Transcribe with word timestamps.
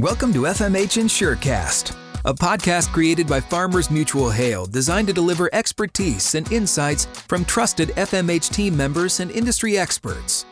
Welcome 0.00 0.32
to 0.32 0.40
FMH 0.40 1.00
InsureCast, 1.00 1.96
a 2.24 2.34
podcast 2.34 2.92
created 2.92 3.28
by 3.28 3.38
Farmers 3.38 3.92
Mutual 3.92 4.28
Hail 4.28 4.66
designed 4.66 5.06
to 5.06 5.14
deliver 5.14 5.48
expertise 5.52 6.34
and 6.34 6.50
insights 6.50 7.04
from 7.04 7.44
trusted 7.44 7.90
FMH 7.90 8.52
team 8.52 8.76
members 8.76 9.20
and 9.20 9.30
industry 9.30 9.78
experts. 9.78 10.46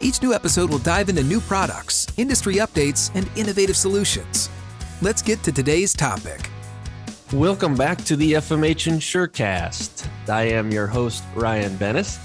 Each 0.00 0.22
new 0.22 0.32
episode 0.32 0.70
will 0.70 0.78
dive 0.78 1.10
into 1.10 1.22
new 1.22 1.42
products, 1.42 2.06
industry 2.16 2.54
updates, 2.54 3.10
and 3.14 3.28
innovative 3.36 3.76
solutions. 3.76 4.48
Let's 5.02 5.20
get 5.20 5.42
to 5.42 5.52
today's 5.52 5.92
topic. 5.92 6.48
Welcome 7.34 7.74
back 7.74 8.02
to 8.04 8.16
the 8.16 8.32
FMH 8.32 8.90
InsureCast. 8.90 10.08
I 10.30 10.44
am 10.44 10.70
your 10.70 10.86
host, 10.86 11.22
Ryan 11.34 11.76
Bennis. 11.76 12.18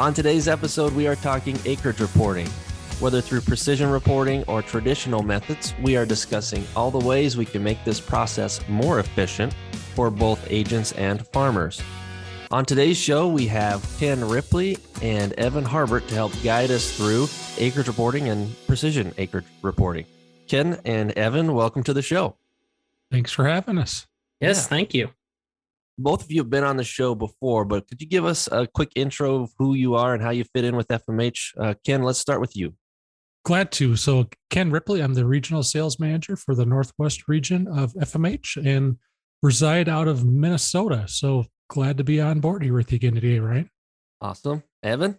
On 0.00 0.14
today's 0.14 0.48
episode, 0.48 0.94
we 0.94 1.06
are 1.06 1.16
talking 1.16 1.58
acreage 1.66 2.00
reporting. 2.00 2.48
Whether 2.98 3.20
through 3.20 3.42
precision 3.42 3.90
reporting 3.90 4.42
or 4.44 4.62
traditional 4.62 5.22
methods, 5.22 5.74
we 5.82 5.96
are 5.96 6.06
discussing 6.06 6.64
all 6.74 6.90
the 6.90 6.98
ways 7.04 7.36
we 7.36 7.44
can 7.44 7.62
make 7.62 7.84
this 7.84 8.00
process 8.00 8.66
more 8.68 9.00
efficient 9.00 9.54
for 9.94 10.10
both 10.10 10.44
agents 10.50 10.92
and 10.92 11.26
farmers. 11.28 11.82
On 12.50 12.64
today's 12.64 12.96
show, 12.96 13.28
we 13.28 13.46
have 13.48 13.84
Ken 13.98 14.26
Ripley 14.26 14.78
and 15.02 15.32
Evan 15.34 15.64
Harbert 15.64 16.06
to 16.08 16.14
help 16.14 16.32
guide 16.42 16.70
us 16.70 16.96
through 16.96 17.26
acreage 17.58 17.86
reporting 17.88 18.28
and 18.28 18.54
precision 18.66 19.12
acreage 19.18 19.44
reporting. 19.62 20.06
Ken 20.48 20.80
and 20.84 21.10
Evan, 21.12 21.52
welcome 21.52 21.82
to 21.82 21.92
the 21.92 22.02
show. 22.02 22.36
Thanks 23.10 23.30
for 23.32 23.46
having 23.46 23.76
us. 23.78 24.06
Yes, 24.40 24.56
Yeah. 24.58 24.62
thank 24.68 24.94
you. 24.94 25.10
Both 25.98 26.24
of 26.24 26.30
you 26.30 26.40
have 26.40 26.50
been 26.50 26.64
on 26.64 26.76
the 26.76 26.84
show 26.84 27.14
before, 27.14 27.64
but 27.64 27.88
could 27.88 28.00
you 28.00 28.06
give 28.06 28.24
us 28.24 28.48
a 28.50 28.66
quick 28.66 28.92
intro 28.94 29.42
of 29.42 29.50
who 29.58 29.74
you 29.74 29.94
are 29.96 30.14
and 30.14 30.22
how 30.22 30.30
you 30.30 30.44
fit 30.44 30.64
in 30.64 30.76
with 30.76 30.88
FMH? 30.90 31.52
Uh, 31.58 31.74
Ken, 31.84 32.02
let's 32.02 32.18
start 32.18 32.40
with 32.40 32.56
you. 32.56 32.74
Glad 33.46 33.70
to. 33.70 33.94
So, 33.94 34.28
Ken 34.50 34.72
Ripley, 34.72 35.00
I'm 35.00 35.14
the 35.14 35.24
regional 35.24 35.62
sales 35.62 36.00
manager 36.00 36.34
for 36.34 36.56
the 36.56 36.66
Northwest 36.66 37.28
region 37.28 37.68
of 37.68 37.92
FMH 37.92 38.56
and 38.66 38.96
reside 39.40 39.88
out 39.88 40.08
of 40.08 40.24
Minnesota. 40.24 41.04
So, 41.06 41.44
glad 41.68 41.96
to 41.98 42.02
be 42.02 42.20
on 42.20 42.40
board 42.40 42.64
here 42.64 42.74
with 42.74 42.90
you 42.90 42.96
again 42.96 43.14
today, 43.14 43.38
right? 43.38 43.68
Awesome. 44.20 44.64
Evan? 44.82 45.16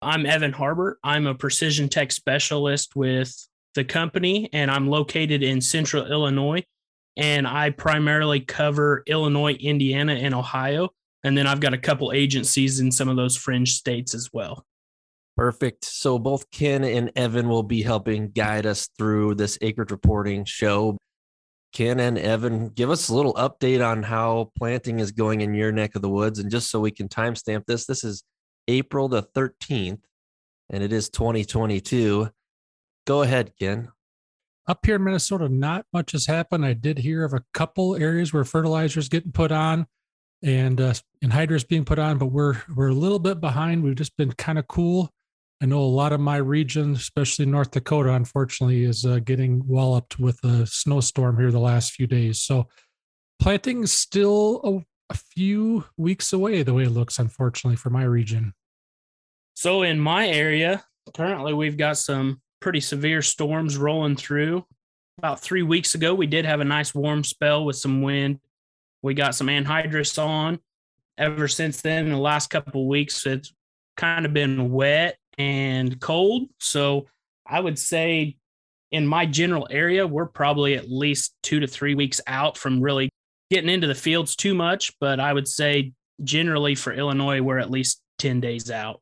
I'm 0.00 0.24
Evan 0.24 0.54
Harbert. 0.54 0.94
I'm 1.04 1.26
a 1.26 1.34
precision 1.34 1.90
tech 1.90 2.12
specialist 2.12 2.96
with 2.96 3.46
the 3.74 3.84
company, 3.84 4.48
and 4.54 4.70
I'm 4.70 4.88
located 4.88 5.42
in 5.42 5.60
central 5.60 6.06
Illinois. 6.06 6.64
And 7.18 7.46
I 7.46 7.68
primarily 7.68 8.40
cover 8.40 9.02
Illinois, 9.06 9.52
Indiana, 9.52 10.14
and 10.14 10.34
Ohio. 10.34 10.88
And 11.24 11.36
then 11.36 11.46
I've 11.46 11.60
got 11.60 11.74
a 11.74 11.78
couple 11.78 12.10
agencies 12.12 12.80
in 12.80 12.90
some 12.90 13.10
of 13.10 13.16
those 13.16 13.36
fringe 13.36 13.74
states 13.74 14.14
as 14.14 14.30
well. 14.32 14.64
Perfect. 15.36 15.84
So 15.84 16.18
both 16.18 16.50
Ken 16.50 16.82
and 16.82 17.12
Evan 17.14 17.48
will 17.48 17.62
be 17.62 17.82
helping 17.82 18.30
guide 18.30 18.64
us 18.64 18.88
through 18.96 19.34
this 19.34 19.58
acreage 19.60 19.90
reporting 19.90 20.44
show. 20.46 20.96
Ken 21.72 22.00
and 22.00 22.16
Evan, 22.16 22.70
give 22.70 22.88
us 22.88 23.10
a 23.10 23.14
little 23.14 23.34
update 23.34 23.86
on 23.86 24.02
how 24.02 24.50
planting 24.56 24.98
is 24.98 25.12
going 25.12 25.42
in 25.42 25.52
your 25.52 25.72
neck 25.72 25.94
of 25.94 26.00
the 26.00 26.08
woods. 26.08 26.38
And 26.38 26.50
just 26.50 26.70
so 26.70 26.80
we 26.80 26.90
can 26.90 27.08
timestamp 27.08 27.66
this, 27.66 27.84
this 27.84 28.02
is 28.02 28.24
April 28.66 29.08
the 29.08 29.22
13th 29.22 30.00
and 30.70 30.82
it 30.82 30.92
is 30.92 31.10
2022. 31.10 32.30
Go 33.06 33.22
ahead, 33.22 33.52
Ken. 33.58 33.90
Up 34.66 34.84
here 34.84 34.96
in 34.96 35.04
Minnesota, 35.04 35.48
not 35.48 35.86
much 35.92 36.12
has 36.12 36.26
happened. 36.26 36.64
I 36.64 36.72
did 36.72 36.98
hear 36.98 37.24
of 37.24 37.34
a 37.34 37.44
couple 37.54 37.94
areas 37.94 38.32
where 38.32 38.44
fertilizers 38.44 39.08
getting 39.08 39.32
put 39.32 39.52
on 39.52 39.86
and 40.42 40.80
uh, 40.80 40.94
anhydrous 41.24 41.66
being 41.66 41.84
put 41.84 41.98
on, 41.98 42.18
but 42.18 42.26
we're 42.26 42.56
we're 42.74 42.88
a 42.88 42.94
little 42.94 43.20
bit 43.20 43.40
behind. 43.40 43.84
We've 43.84 43.94
just 43.94 44.16
been 44.16 44.32
kind 44.32 44.58
of 44.58 44.66
cool. 44.66 45.12
I 45.60 45.66
know 45.66 45.80
a 45.80 45.84
lot 45.84 46.12
of 46.12 46.20
my 46.20 46.36
region, 46.36 46.92
especially 46.92 47.46
North 47.46 47.70
Dakota, 47.70 48.12
unfortunately, 48.12 48.84
is 48.84 49.06
uh, 49.06 49.20
getting 49.20 49.66
walloped 49.66 50.18
with 50.18 50.38
a 50.44 50.66
snowstorm 50.66 51.38
here 51.38 51.50
the 51.50 51.58
last 51.58 51.92
few 51.92 52.06
days. 52.06 52.42
So 52.42 52.68
planting 53.40 53.82
is 53.84 53.92
still 53.92 54.60
a, 54.64 55.14
a 55.14 55.16
few 55.16 55.84
weeks 55.96 56.34
away, 56.34 56.62
the 56.62 56.74
way 56.74 56.82
it 56.84 56.90
looks, 56.90 57.18
unfortunately, 57.18 57.76
for 57.76 57.88
my 57.88 58.04
region. 58.04 58.52
So 59.54 59.82
in 59.82 59.98
my 59.98 60.28
area, 60.28 60.84
currently 61.14 61.54
we've 61.54 61.78
got 61.78 61.96
some 61.96 62.42
pretty 62.60 62.80
severe 62.80 63.22
storms 63.22 63.78
rolling 63.78 64.16
through. 64.16 64.66
About 65.16 65.40
three 65.40 65.62
weeks 65.62 65.94
ago, 65.94 66.14
we 66.14 66.26
did 66.26 66.44
have 66.44 66.60
a 66.60 66.64
nice 66.64 66.94
warm 66.94 67.24
spell 67.24 67.64
with 67.64 67.76
some 67.76 68.02
wind. 68.02 68.40
We 69.00 69.14
got 69.14 69.34
some 69.34 69.46
anhydrous 69.46 70.22
on. 70.22 70.58
Ever 71.16 71.48
since 71.48 71.80
then, 71.80 72.10
the 72.10 72.18
last 72.18 72.50
couple 72.50 72.82
of 72.82 72.88
weeks, 72.88 73.24
it's 73.24 73.54
kind 73.96 74.26
of 74.26 74.34
been 74.34 74.70
wet 74.70 75.16
and 75.38 76.00
cold. 76.00 76.48
So 76.58 77.06
I 77.46 77.60
would 77.60 77.78
say 77.78 78.36
in 78.90 79.06
my 79.06 79.26
general 79.26 79.66
area, 79.70 80.06
we're 80.06 80.26
probably 80.26 80.74
at 80.74 80.90
least 80.90 81.34
two 81.42 81.60
to 81.60 81.66
three 81.66 81.94
weeks 81.94 82.20
out 82.26 82.56
from 82.56 82.80
really 82.80 83.10
getting 83.50 83.70
into 83.70 83.86
the 83.86 83.94
fields 83.94 84.36
too 84.36 84.54
much. 84.54 84.92
But 85.00 85.20
I 85.20 85.32
would 85.32 85.48
say 85.48 85.92
generally 86.22 86.74
for 86.74 86.92
Illinois, 86.92 87.40
we're 87.40 87.58
at 87.58 87.70
least 87.70 88.00
10 88.18 88.40
days 88.40 88.70
out. 88.70 89.00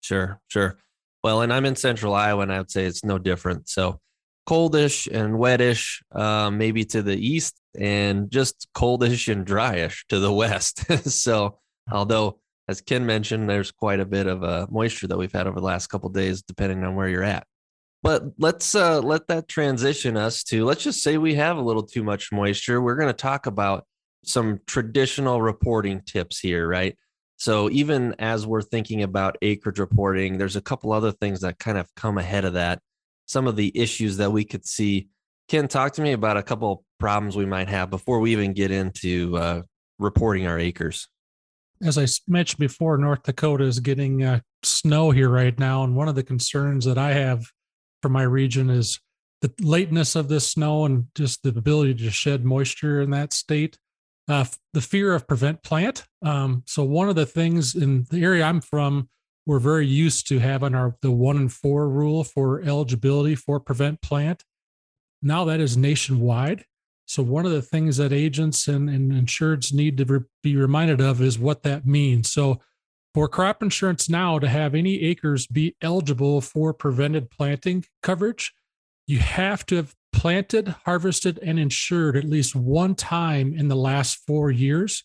Sure, 0.00 0.40
sure. 0.48 0.78
Well, 1.22 1.42
and 1.42 1.52
I'm 1.52 1.64
in 1.64 1.76
central 1.76 2.14
Iowa, 2.14 2.42
and 2.42 2.52
I 2.52 2.58
would 2.58 2.70
say 2.70 2.84
it's 2.84 3.04
no 3.04 3.18
different. 3.18 3.68
So 3.68 4.00
coldish 4.48 5.12
and 5.12 5.34
wettish, 5.34 6.00
uh, 6.12 6.50
maybe 6.50 6.84
to 6.84 7.02
the 7.02 7.16
east, 7.16 7.60
and 7.76 8.30
just 8.30 8.68
coldish 8.74 9.30
and 9.30 9.44
dryish 9.44 10.06
to 10.08 10.20
the 10.20 10.32
west. 10.32 10.84
so, 11.10 11.58
although, 11.90 12.38
as 12.68 12.80
Ken 12.80 13.06
mentioned, 13.06 13.48
there's 13.48 13.70
quite 13.70 14.00
a 14.00 14.06
bit 14.06 14.26
of 14.26 14.42
uh, 14.42 14.66
moisture 14.70 15.06
that 15.06 15.18
we've 15.18 15.32
had 15.32 15.46
over 15.46 15.60
the 15.60 15.66
last 15.66 15.86
couple 15.86 16.08
days, 16.08 16.42
depending 16.42 16.84
on 16.84 16.94
where 16.96 17.08
you're 17.08 17.22
at. 17.22 17.46
But 18.02 18.24
let's 18.38 18.74
uh, 18.74 19.00
let 19.00 19.28
that 19.28 19.48
transition 19.48 20.16
us 20.16 20.42
to 20.44 20.64
let's 20.64 20.84
just 20.84 21.02
say 21.02 21.18
we 21.18 21.34
have 21.34 21.56
a 21.56 21.62
little 21.62 21.82
too 21.82 22.04
much 22.04 22.30
moisture. 22.32 22.80
We're 22.80 22.96
going 22.96 23.08
to 23.08 23.12
talk 23.12 23.46
about 23.46 23.86
some 24.24 24.60
traditional 24.66 25.40
reporting 25.40 26.02
tips 26.02 26.38
here, 26.38 26.68
right? 26.68 26.96
So 27.36 27.70
even 27.70 28.14
as 28.18 28.46
we're 28.46 28.62
thinking 28.62 29.02
about 29.02 29.36
acreage 29.42 29.78
reporting, 29.78 30.38
there's 30.38 30.56
a 30.56 30.60
couple 30.60 30.92
other 30.92 31.12
things 31.12 31.40
that 31.40 31.58
kind 31.58 31.78
of 31.78 31.92
come 31.94 32.18
ahead 32.18 32.44
of 32.44 32.54
that. 32.54 32.80
Some 33.26 33.46
of 33.46 33.56
the 33.56 33.76
issues 33.76 34.16
that 34.18 34.32
we 34.32 34.44
could 34.44 34.66
see. 34.66 35.08
Ken, 35.48 35.68
talk 35.68 35.92
to 35.94 36.02
me 36.02 36.12
about 36.12 36.36
a 36.36 36.42
couple 36.42 36.84
problems 36.98 37.36
we 37.36 37.46
might 37.46 37.68
have 37.68 37.90
before 37.90 38.20
we 38.20 38.32
even 38.32 38.52
get 38.52 38.70
into 38.70 39.36
uh, 39.36 39.62
reporting 39.98 40.46
our 40.46 40.58
acres. 40.58 41.08
As 41.82 41.98
I 41.98 42.06
mentioned 42.26 42.58
before, 42.58 42.96
North 42.96 43.22
Dakota 43.22 43.64
is 43.64 43.80
getting 43.80 44.22
uh, 44.22 44.40
snow 44.62 45.10
here 45.10 45.28
right 45.28 45.58
now. 45.58 45.84
And 45.84 45.94
one 45.94 46.08
of 46.08 46.14
the 46.14 46.22
concerns 46.22 46.84
that 46.84 46.98
I 46.98 47.12
have 47.12 47.46
for 48.02 48.08
my 48.08 48.22
region 48.22 48.70
is 48.70 49.00
the 49.42 49.52
lateness 49.60 50.16
of 50.16 50.28
this 50.28 50.50
snow 50.50 50.84
and 50.84 51.06
just 51.14 51.42
the 51.42 51.50
ability 51.50 51.94
to 51.94 52.10
shed 52.10 52.44
moisture 52.44 53.00
in 53.00 53.10
that 53.10 53.32
state. 53.32 53.78
Uh, 54.28 54.44
the 54.72 54.80
fear 54.80 55.14
of 55.14 55.28
prevent 55.28 55.62
plant. 55.62 56.04
Um, 56.22 56.64
so 56.66 56.82
one 56.82 57.08
of 57.08 57.14
the 57.14 57.26
things 57.26 57.74
in 57.74 58.06
the 58.10 58.22
area 58.22 58.44
I'm 58.44 58.60
from, 58.60 59.08
we're 59.44 59.60
very 59.60 59.86
used 59.86 60.26
to 60.28 60.40
having 60.40 60.74
our 60.74 60.96
the 61.00 61.12
one 61.12 61.36
and 61.36 61.52
four 61.52 61.88
rule 61.88 62.24
for 62.24 62.60
eligibility 62.62 63.36
for 63.36 63.60
prevent 63.60 64.00
plant. 64.02 64.42
Now 65.22 65.44
that 65.44 65.60
is 65.60 65.76
nationwide. 65.76 66.64
So 67.06 67.22
one 67.22 67.46
of 67.46 67.52
the 67.52 67.62
things 67.62 67.96
that 67.96 68.12
agents 68.12 68.68
and, 68.68 68.90
and 68.90 69.12
insureds 69.12 69.72
need 69.72 69.96
to 69.98 70.04
re- 70.04 70.24
be 70.42 70.56
reminded 70.56 71.00
of 71.00 71.22
is 71.22 71.38
what 71.38 71.62
that 71.62 71.86
means. 71.86 72.30
So 72.30 72.60
for 73.14 73.28
crop 73.28 73.62
insurance 73.62 74.08
now 74.08 74.38
to 74.38 74.48
have 74.48 74.74
any 74.74 75.02
acres 75.02 75.46
be 75.46 75.76
eligible 75.80 76.40
for 76.40 76.74
prevented 76.74 77.30
planting 77.30 77.84
coverage, 78.02 78.52
you 79.06 79.20
have 79.20 79.64
to 79.66 79.76
have 79.76 79.94
planted, 80.12 80.74
harvested, 80.84 81.38
and 81.42 81.58
insured 81.58 82.16
at 82.16 82.24
least 82.24 82.56
one 82.56 82.94
time 82.94 83.54
in 83.54 83.68
the 83.68 83.76
last 83.76 84.18
four 84.26 84.50
years. 84.50 85.04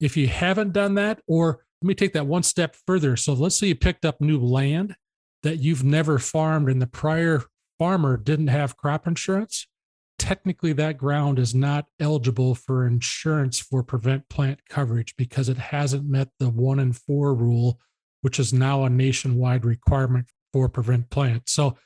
If 0.00 0.16
you 0.16 0.28
haven't 0.28 0.72
done 0.72 0.94
that, 0.94 1.20
or 1.26 1.64
let 1.82 1.88
me 1.88 1.94
take 1.94 2.12
that 2.12 2.26
one 2.26 2.44
step 2.44 2.76
further. 2.86 3.16
So 3.16 3.32
let's 3.32 3.56
say 3.56 3.66
you 3.68 3.74
picked 3.74 4.04
up 4.04 4.20
new 4.20 4.38
land 4.38 4.94
that 5.42 5.58
you've 5.58 5.82
never 5.82 6.18
farmed 6.18 6.68
and 6.68 6.80
the 6.80 6.86
prior 6.86 7.42
farmer 7.78 8.16
didn't 8.16 8.48
have 8.48 8.76
crop 8.76 9.06
insurance. 9.06 9.66
Technically, 10.22 10.72
that 10.74 10.98
ground 10.98 11.40
is 11.40 11.52
not 11.52 11.86
eligible 11.98 12.54
for 12.54 12.86
insurance 12.86 13.58
for 13.58 13.82
prevent 13.82 14.28
plant 14.28 14.60
coverage 14.68 15.16
because 15.16 15.48
it 15.48 15.58
hasn't 15.58 16.08
met 16.08 16.28
the 16.38 16.48
one 16.48 16.78
and 16.78 16.96
four 16.96 17.34
rule, 17.34 17.80
which 18.20 18.38
is 18.38 18.52
now 18.52 18.84
a 18.84 18.88
nationwide 18.88 19.64
requirement 19.64 20.26
for 20.52 20.68
prevent 20.68 21.10
plant. 21.10 21.48
So 21.48 21.76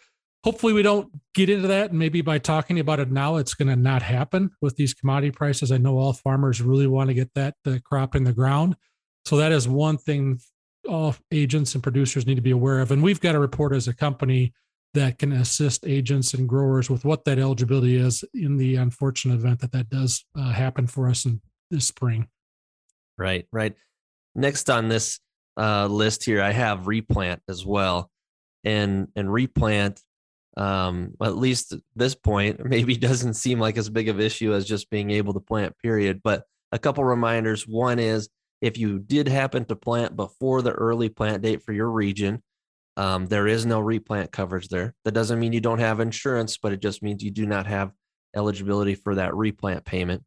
hopefully 0.45 0.75
we 0.75 0.83
don't 0.83 1.11
get 1.33 1.49
into 1.49 1.69
that. 1.69 1.93
And 1.93 1.99
maybe 1.99 2.21
by 2.21 2.37
talking 2.37 2.79
about 2.79 3.01
it 3.01 3.11
now 3.11 3.37
it's 3.37 3.55
going 3.55 3.69
to 3.69 3.75
not 3.75 4.03
happen 4.03 4.51
with 4.61 4.77
these 4.77 4.93
commodity 4.93 5.31
prices. 5.31 5.73
I 5.73 5.79
know 5.79 5.97
all 5.97 6.13
farmers 6.13 6.61
really 6.61 6.87
want 6.87 7.09
to 7.09 7.15
get 7.15 7.33
that 7.37 7.55
uh, 7.67 7.79
crop 7.83 8.15
in 8.15 8.25
the 8.25 8.35
ground. 8.35 8.77
So 9.25 9.39
that 9.39 9.51
is 9.51 9.67
one 9.67 9.97
thing 9.97 10.41
all 10.87 11.17
agents 11.33 11.73
and 11.73 11.83
producers 11.83 12.27
need 12.27 12.35
to 12.35 12.43
be 12.43 12.51
aware 12.51 12.81
of. 12.81 12.91
And 12.91 13.03
we've 13.03 13.19
got 13.19 13.35
a 13.35 13.41
report 13.41 13.73
as 13.73 13.89
a 13.89 13.95
company 13.95 14.53
that 14.97 15.19
can 15.19 15.33
assist 15.33 15.87
agents 15.87 16.35
and 16.35 16.49
growers 16.49 16.91
with 16.91 17.05
what 17.05 17.25
that 17.25 17.39
eligibility 17.39 17.97
is 17.97 18.25
in 18.35 18.57
the 18.57 18.75
unfortunate 18.77 19.35
event 19.35 19.61
that 19.61 19.73
that 19.73 19.89
does 19.89 20.25
uh, 20.37 20.51
happen 20.51 20.87
for 20.87 21.09
us 21.09 21.25
in 21.25 21.41
this 21.71 21.87
spring 21.87 22.29
Right, 23.19 23.47
right. 23.53 23.75
Next 24.35 24.69
on 24.69 24.89
this 24.89 25.21
uh, 25.57 25.87
list 25.87 26.25
here, 26.25 26.43
I 26.43 26.51
have 26.53 26.87
replant 26.87 27.41
as 27.49 27.65
well, 27.65 28.11
and 28.65 29.09
and 29.17 29.33
replant. 29.33 30.03
um, 30.59 31.15
at 31.23 31.37
least 31.37 31.73
at 31.73 31.81
this 31.95 32.15
point, 32.15 32.65
maybe 32.75 32.97
doesn't 32.97 33.35
seem 33.35 33.59
like 33.59 33.79
as 33.79 33.89
big 33.89 34.09
of 34.09 34.21
issue 34.21 34.55
as 34.55 34.67
just 34.67 34.91
being 34.91 35.11
able 35.11 35.33
to 35.35 35.41
plant, 35.41 35.79
period. 35.79 36.21
But 36.23 36.45
a 36.73 36.79
couple 36.79 37.05
reminders. 37.05 37.67
One 37.67 37.99
is 37.99 38.29
if 38.61 38.77
you 38.79 38.99
did 38.99 39.29
happen 39.29 39.65
to 39.67 39.77
plant 39.77 40.17
before 40.17 40.63
the 40.63 40.73
early 40.73 41.09
plant 41.09 41.43
date 41.43 41.63
for 41.63 41.73
your 41.73 41.91
region, 41.91 42.43
um, 42.97 43.27
there 43.27 43.47
is 43.47 43.67
no 43.67 43.81
replant 43.81 44.33
coverage 44.33 44.69
there. 44.69 44.95
That 45.05 45.13
doesn't 45.13 45.39
mean 45.39 45.53
you 45.53 45.61
don't 45.61 45.81
have 45.81 46.01
insurance, 46.01 46.57
but 46.57 46.73
it 46.73 46.81
just 46.81 47.03
means 47.03 47.23
you 47.23 47.31
do 47.31 47.47
not 47.47 47.67
have 47.67 47.93
eligibility 48.35 48.95
for 48.95 49.17
that 49.17 49.35
replant 49.35 49.85
payment. 49.85 50.23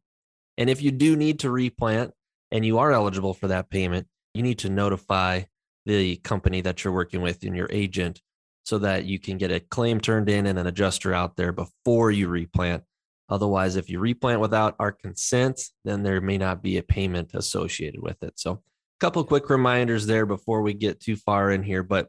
And 0.56 0.70
if 0.70 0.82
you 0.82 0.90
do 0.90 1.16
need 1.16 1.40
to 1.40 1.50
replant 1.50 2.12
and 2.50 2.64
you 2.64 2.78
are 2.78 2.92
eligible 2.92 3.34
for 3.34 3.48
that 3.48 3.70
payment, 3.70 4.06
you 4.34 4.42
need 4.42 4.58
to 4.60 4.68
notify 4.68 5.42
the 5.86 6.16
company 6.16 6.60
that 6.60 6.84
you're 6.84 6.92
working 6.92 7.22
with 7.22 7.42
and 7.42 7.56
your 7.56 7.68
agent 7.70 8.20
so 8.64 8.78
that 8.78 9.04
you 9.04 9.18
can 9.18 9.38
get 9.38 9.50
a 9.50 9.60
claim 9.60 10.00
turned 10.00 10.28
in 10.28 10.46
and 10.46 10.58
an 10.58 10.66
adjuster 10.66 11.14
out 11.14 11.36
there 11.36 11.52
before 11.52 12.10
you 12.10 12.28
replant. 12.28 12.84
Otherwise, 13.28 13.76
if 13.76 13.88
you 13.88 13.98
replant 13.98 14.40
without 14.40 14.76
our 14.78 14.92
consent, 14.92 15.60
then 15.84 16.02
there 16.02 16.20
may 16.20 16.36
not 16.36 16.62
be 16.62 16.76
a 16.76 16.82
payment 16.82 17.30
associated 17.34 18.02
with 18.02 18.22
it. 18.22 18.38
So, 18.38 18.52
a 18.52 18.58
couple 19.00 19.24
quick 19.24 19.48
reminders 19.48 20.06
there 20.06 20.26
before 20.26 20.62
we 20.62 20.74
get 20.74 21.00
too 21.00 21.16
far 21.16 21.50
in 21.50 21.62
here. 21.62 21.82
But 21.82 22.08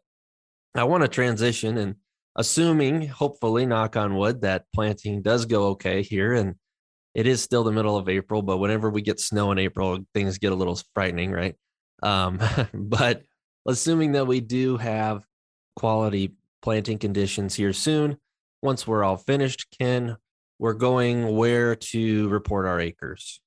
I 0.76 0.84
want 0.86 1.04
to 1.04 1.08
transition 1.08 1.78
and 1.78 1.96
assuming, 2.36 3.08
hopefully, 3.08 3.66
knock 3.66 3.98
on 3.98 4.16
wood, 4.16 4.42
that 4.42 4.66
planting 4.74 5.22
does 5.22 5.46
go 5.46 5.70
okay 5.70 6.02
here. 6.02 6.34
And 6.34 6.56
it 7.14 7.28
is 7.28 7.42
still 7.42 7.64
the 7.64 7.72
middle 7.72 7.98
of 7.98 8.08
April, 8.08 8.42
but 8.42 8.58
whenever 8.58 8.90
we 8.90 9.02
get 9.02 9.20
snow 9.20 9.52
in 9.52 9.60
April, 9.60 10.00
things 10.14 10.38
get 10.38 10.54
a 10.54 10.56
little 10.56 10.80
frightening, 10.94 11.32
right? 11.32 11.56
Um, 12.02 12.40
but 12.74 13.24
assuming 13.68 14.14
that 14.14 14.28
we 14.28 14.40
do 14.40 14.78
have 14.78 15.26
quality 15.76 16.36
planting 16.62 17.00
conditions 17.00 17.56
here 17.56 17.74
soon, 17.74 18.18
once 18.62 18.88
we're 18.88 19.04
all 19.04 19.18
finished, 19.18 19.76
Ken, 19.78 20.16
we're 20.60 20.74
going 20.74 21.36
where 21.36 21.76
to 21.76 22.30
report 22.30 22.66
our 22.66 22.80
acres. 22.80 23.42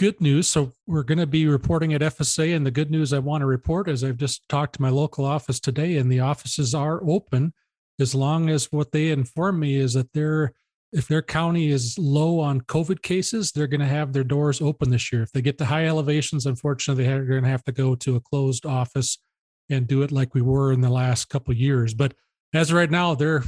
Good 0.00 0.18
news. 0.18 0.48
So 0.48 0.72
we're 0.86 1.02
going 1.02 1.18
to 1.18 1.26
be 1.26 1.46
reporting 1.46 1.92
at 1.92 2.00
FSA, 2.00 2.56
and 2.56 2.64
the 2.64 2.70
good 2.70 2.90
news 2.90 3.12
I 3.12 3.18
want 3.18 3.42
to 3.42 3.46
report 3.46 3.86
is 3.86 4.02
I've 4.02 4.16
just 4.16 4.48
talked 4.48 4.76
to 4.76 4.80
my 4.80 4.88
local 4.88 5.26
office 5.26 5.60
today, 5.60 5.98
and 5.98 6.10
the 6.10 6.20
offices 6.20 6.74
are 6.74 7.02
open 7.06 7.52
as 7.98 8.14
long 8.14 8.48
as 8.48 8.72
what 8.72 8.92
they 8.92 9.10
inform 9.10 9.60
me 9.60 9.74
is 9.74 9.92
that 9.92 10.10
they're 10.14 10.54
if 10.90 11.06
their 11.06 11.20
county 11.20 11.70
is 11.70 11.98
low 11.98 12.40
on 12.40 12.62
COVID 12.62 13.02
cases, 13.02 13.52
they're 13.52 13.66
going 13.66 13.82
to 13.82 13.86
have 13.86 14.14
their 14.14 14.24
doors 14.24 14.62
open 14.62 14.88
this 14.88 15.12
year. 15.12 15.22
If 15.22 15.32
they 15.32 15.42
get 15.42 15.58
to 15.58 15.66
high 15.66 15.84
elevations, 15.84 16.46
unfortunately, 16.46 17.04
they're 17.04 17.26
going 17.26 17.42
to 17.42 17.50
have 17.50 17.64
to 17.64 17.72
go 17.72 17.94
to 17.96 18.16
a 18.16 18.20
closed 18.20 18.64
office 18.64 19.18
and 19.68 19.86
do 19.86 20.00
it 20.00 20.10
like 20.10 20.34
we 20.34 20.40
were 20.40 20.72
in 20.72 20.80
the 20.80 20.88
last 20.88 21.28
couple 21.28 21.52
years. 21.52 21.92
But 21.92 22.14
as 22.54 22.72
right 22.72 22.90
now, 22.90 23.14
they're 23.14 23.44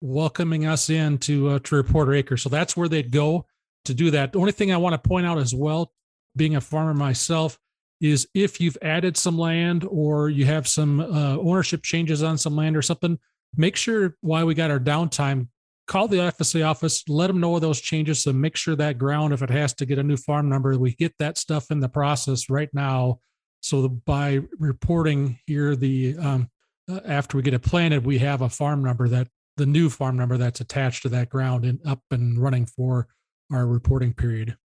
welcoming 0.00 0.66
us 0.66 0.90
in 0.90 1.18
to 1.18 1.50
uh, 1.50 1.58
to 1.60 1.76
Reporter 1.76 2.12
Acre. 2.14 2.36
So 2.38 2.48
that's 2.48 2.76
where 2.76 2.88
they'd 2.88 3.12
go 3.12 3.46
to 3.84 3.94
do 3.94 4.10
that. 4.10 4.32
The 4.32 4.38
only 4.38 4.52
thing 4.52 4.72
I 4.72 4.76
want 4.76 4.94
to 4.94 5.08
point 5.08 5.26
out 5.26 5.38
as 5.38 5.54
well, 5.54 5.92
being 6.36 6.56
a 6.56 6.60
farmer 6.60 6.94
myself, 6.94 7.58
is 8.00 8.26
if 8.34 8.60
you've 8.60 8.78
added 8.82 9.16
some 9.16 9.38
land 9.38 9.86
or 9.88 10.28
you 10.28 10.44
have 10.44 10.66
some 10.66 11.00
uh, 11.00 11.36
ownership 11.38 11.82
changes 11.82 12.22
on 12.22 12.36
some 12.36 12.56
land 12.56 12.76
or 12.76 12.82
something, 12.82 13.18
make 13.56 13.76
sure 13.76 14.16
while 14.20 14.44
we 14.44 14.54
got 14.54 14.70
our 14.70 14.80
downtime, 14.80 15.48
call 15.86 16.08
the 16.08 16.16
FSA 16.16 16.66
office, 16.66 17.04
let 17.08 17.28
them 17.28 17.40
know 17.40 17.54
of 17.54 17.60
those 17.60 17.80
changes, 17.80 18.22
so 18.22 18.32
make 18.32 18.56
sure 18.56 18.74
that 18.74 18.98
ground, 18.98 19.32
if 19.32 19.42
it 19.42 19.50
has 19.50 19.72
to 19.74 19.86
get 19.86 19.98
a 19.98 20.02
new 20.02 20.16
farm 20.16 20.48
number, 20.48 20.76
we 20.78 20.94
get 20.94 21.14
that 21.18 21.38
stuff 21.38 21.70
in 21.70 21.80
the 21.80 21.88
process 21.88 22.50
right 22.50 22.70
now. 22.72 23.20
So 23.60 23.88
by 23.88 24.40
reporting 24.58 25.38
here, 25.46 25.76
the 25.76 26.16
um, 26.18 26.48
uh, 26.90 27.00
after 27.04 27.36
we 27.36 27.42
get 27.42 27.54
it 27.54 27.62
planted, 27.62 28.04
we 28.04 28.18
have 28.18 28.42
a 28.42 28.48
farm 28.48 28.82
number 28.82 29.08
that 29.08 29.28
the 29.56 29.66
new 29.66 29.88
farm 29.88 30.16
number 30.16 30.36
that's 30.36 30.60
attached 30.60 31.02
to 31.02 31.08
that 31.10 31.28
ground 31.28 31.64
and 31.64 31.78
up 31.86 32.00
and 32.10 32.42
running 32.42 32.66
for 32.66 33.06
our 33.52 33.66
reporting 33.66 34.12
period. 34.14 34.56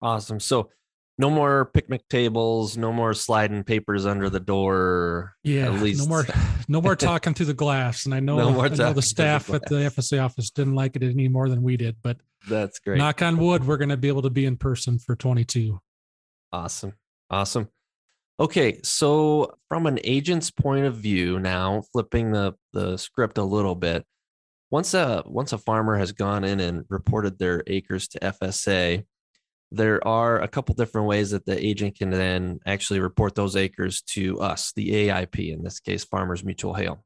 Awesome. 0.00 0.40
So 0.40 0.70
no 1.18 1.30
more 1.30 1.66
picnic 1.66 2.08
tables, 2.08 2.76
no 2.76 2.92
more 2.92 3.12
sliding 3.12 3.64
papers 3.64 4.06
under 4.06 4.30
the 4.30 4.40
door. 4.40 5.34
Yeah, 5.42 5.66
at 5.66 5.82
least 5.82 6.00
no 6.00 6.06
more, 6.06 6.26
no 6.68 6.80
more 6.80 6.94
talking 6.94 7.34
through 7.34 7.46
the 7.46 7.54
glass. 7.54 8.04
And 8.04 8.14
I 8.14 8.20
know, 8.20 8.36
no 8.36 8.60
I 8.60 8.68
know 8.68 8.92
the 8.92 9.02
staff 9.02 9.48
the 9.48 9.54
at 9.54 9.66
the 9.66 9.76
FSA 9.76 10.24
office 10.24 10.50
didn't 10.50 10.76
like 10.76 10.94
it 10.94 11.02
any 11.02 11.28
more 11.28 11.48
than 11.48 11.62
we 11.62 11.76
did, 11.76 11.96
but 12.02 12.18
that's 12.48 12.78
great. 12.78 12.98
Knock 12.98 13.20
on 13.22 13.36
wood, 13.36 13.66
we're 13.66 13.76
going 13.76 13.88
to 13.88 13.96
be 13.96 14.08
able 14.08 14.22
to 14.22 14.30
be 14.30 14.46
in 14.46 14.56
person 14.56 14.98
for 14.98 15.16
22. 15.16 15.80
Awesome, 16.52 16.92
awesome. 17.30 17.68
Okay, 18.40 18.78
so 18.84 19.56
from 19.68 19.86
an 19.86 19.98
agent's 20.04 20.52
point 20.52 20.84
of 20.84 20.94
view, 20.94 21.40
now 21.40 21.82
flipping 21.92 22.30
the 22.30 22.54
the 22.72 22.96
script 22.96 23.38
a 23.38 23.42
little 23.42 23.74
bit, 23.74 24.06
once 24.70 24.94
a 24.94 25.22
once 25.26 25.52
a 25.52 25.58
farmer 25.58 25.96
has 25.96 26.12
gone 26.12 26.44
in 26.44 26.60
and 26.60 26.84
reported 26.88 27.38
their 27.38 27.62
acres 27.66 28.08
to 28.08 28.18
FSA 28.20 29.04
there 29.70 30.06
are 30.06 30.40
a 30.40 30.48
couple 30.48 30.74
different 30.74 31.06
ways 31.06 31.30
that 31.30 31.44
the 31.44 31.64
agent 31.64 31.96
can 31.98 32.10
then 32.10 32.58
actually 32.66 33.00
report 33.00 33.34
those 33.34 33.54
acres 33.54 34.00
to 34.02 34.40
us, 34.40 34.72
the 34.74 35.08
AIP, 35.08 35.52
in 35.52 35.62
this 35.62 35.78
case, 35.78 36.04
Farmers 36.04 36.44
Mutual 36.44 36.74
Hail. 36.74 37.04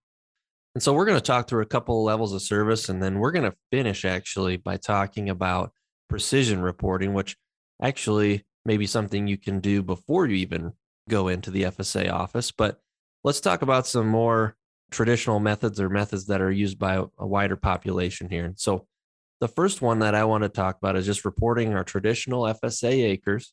And 0.75 0.83
so 0.83 0.93
we're 0.93 1.05
going 1.05 1.19
to 1.19 1.25
talk 1.25 1.49
through 1.49 1.63
a 1.63 1.67
couple 1.67 2.05
levels 2.05 2.33
of 2.33 2.41
service, 2.41 2.89
and 2.89 3.03
then 3.03 3.19
we're 3.19 3.33
going 3.33 3.51
to 3.51 3.57
finish 3.71 4.05
actually 4.05 4.57
by 4.57 4.77
talking 4.77 5.29
about 5.29 5.73
precision 6.09 6.63
reporting, 6.63 7.15
which 7.15 7.37
actually 7.83 8.45
may 8.65 8.77
be 8.77 8.87
something 8.87 9.27
you 9.27 9.37
can 9.37 9.59
do 9.59 9.83
before 9.83 10.27
you 10.27 10.37
even 10.37 10.73
go 11.09 11.29
into 11.29 11.51
the 11.51 11.65
FSA 11.65 12.13
office. 12.13 12.53
But 12.53 12.79
let's 13.25 13.41
talk 13.41 13.63
about 13.63 13.89
some 13.89 14.07
more 14.07 14.57
traditional 14.93 15.41
methods 15.41 15.81
or 15.81 15.89
methods 15.89 16.27
that 16.27 16.41
are 16.41 16.51
used 16.51 16.79
by 16.79 17.03
a 17.19 17.27
wider 17.27 17.57
population 17.57 18.29
here. 18.29 18.53
So 18.57 18.87
the 19.41 19.49
first 19.49 19.83
one 19.83 20.01
that 20.01 20.15
I 20.15 20.25
want 20.25 20.45
to 20.45 20.49
talk 20.49 20.79
about 20.79 20.97
is 20.97 21.07
just 21.07 21.25
reporting 21.25 21.75
our 21.75 21.85
traditional 21.85 22.43
FSA 22.43 23.05
acres. 23.05 23.53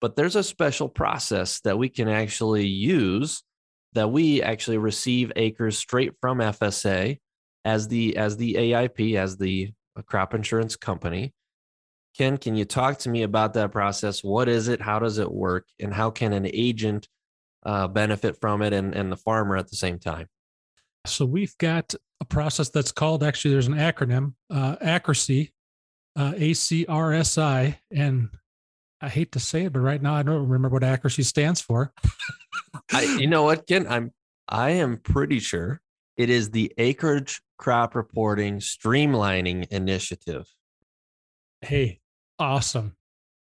But 0.00 0.14
there's 0.14 0.36
a 0.36 0.44
special 0.44 0.88
process 0.88 1.60
that 1.62 1.76
we 1.76 1.88
can 1.88 2.08
actually 2.08 2.66
use 2.66 3.42
that 3.94 4.12
we 4.12 4.42
actually 4.42 4.78
receive 4.78 5.32
acres 5.34 5.78
straight 5.78 6.12
from 6.20 6.38
FSA 6.38 7.18
as 7.64 7.88
the 7.88 8.16
as 8.16 8.36
the 8.36 8.54
AIP 8.54 9.16
as 9.16 9.36
the 9.36 9.72
crop 10.06 10.34
insurance 10.34 10.76
company. 10.76 11.32
Ken, 12.16 12.36
can 12.36 12.54
you 12.54 12.64
talk 12.64 12.98
to 12.98 13.08
me 13.08 13.22
about 13.22 13.54
that 13.54 13.72
process? 13.72 14.22
What 14.22 14.48
is 14.48 14.68
it? 14.68 14.80
How 14.80 14.98
does 14.98 15.18
it 15.18 15.30
work? 15.30 15.66
And 15.80 15.92
how 15.92 16.10
can 16.10 16.32
an 16.32 16.48
agent 16.52 17.08
uh, 17.64 17.88
benefit 17.88 18.40
from 18.40 18.62
it 18.62 18.72
and, 18.72 18.94
and 18.94 19.10
the 19.10 19.16
farmer 19.16 19.56
at 19.56 19.68
the 19.68 19.76
same 19.76 19.98
time? 19.98 20.28
So 21.08 21.24
we've 21.24 21.56
got 21.58 21.94
a 22.20 22.24
process 22.24 22.68
that's 22.70 22.92
called 22.92 23.22
actually 23.22 23.52
there's 23.52 23.66
an 23.66 23.74
acronym 23.74 24.34
uh, 24.50 24.76
accuracy 24.80 25.52
uh, 26.16 26.32
ACRSI 26.32 27.76
and 27.92 28.28
i 29.00 29.08
hate 29.08 29.32
to 29.32 29.40
say 29.40 29.64
it 29.64 29.72
but 29.72 29.80
right 29.80 30.02
now 30.02 30.14
i 30.14 30.22
don't 30.22 30.48
remember 30.48 30.68
what 30.68 30.84
accuracy 30.84 31.22
stands 31.22 31.60
for 31.60 31.92
I, 32.92 33.02
you 33.18 33.26
know 33.26 33.44
what 33.44 33.66
ken 33.66 33.86
i'm 33.88 34.12
i 34.48 34.70
am 34.70 34.98
pretty 34.98 35.38
sure 35.38 35.80
it 36.16 36.30
is 36.30 36.50
the 36.50 36.72
acreage 36.78 37.40
crop 37.56 37.94
reporting 37.94 38.58
streamlining 38.58 39.68
initiative 39.68 40.46
hey 41.60 42.00
awesome 42.38 42.96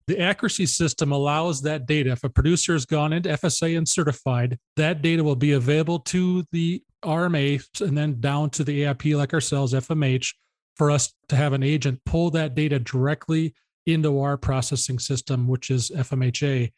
the 0.06 0.18
accuracy 0.20 0.64
system 0.64 1.12
allows 1.12 1.60
that 1.60 1.84
data. 1.84 2.12
If 2.12 2.24
a 2.24 2.30
producer 2.30 2.72
has 2.72 2.86
gone 2.86 3.12
into 3.12 3.28
FSA 3.28 3.76
and 3.76 3.86
certified, 3.86 4.58
that 4.76 5.02
data 5.02 5.22
will 5.22 5.36
be 5.36 5.52
available 5.52 5.98
to 5.98 6.46
the 6.50 6.82
RMA 7.04 7.80
and 7.80 7.96
then 7.96 8.20
down 8.20 8.50
to 8.50 8.64
the 8.64 8.82
AIP 8.82 9.16
like 9.16 9.32
ourselves, 9.34 9.72
FMH, 9.72 10.34
for 10.76 10.90
us 10.90 11.12
to 11.28 11.36
have 11.36 11.52
an 11.52 11.62
agent 11.62 12.00
pull 12.04 12.30
that 12.30 12.54
data 12.54 12.78
directly 12.78 13.54
into 13.86 14.20
our 14.20 14.36
processing 14.36 14.98
system, 14.98 15.48
which 15.48 15.70
is 15.70 15.90
FMHA. 15.90 16.72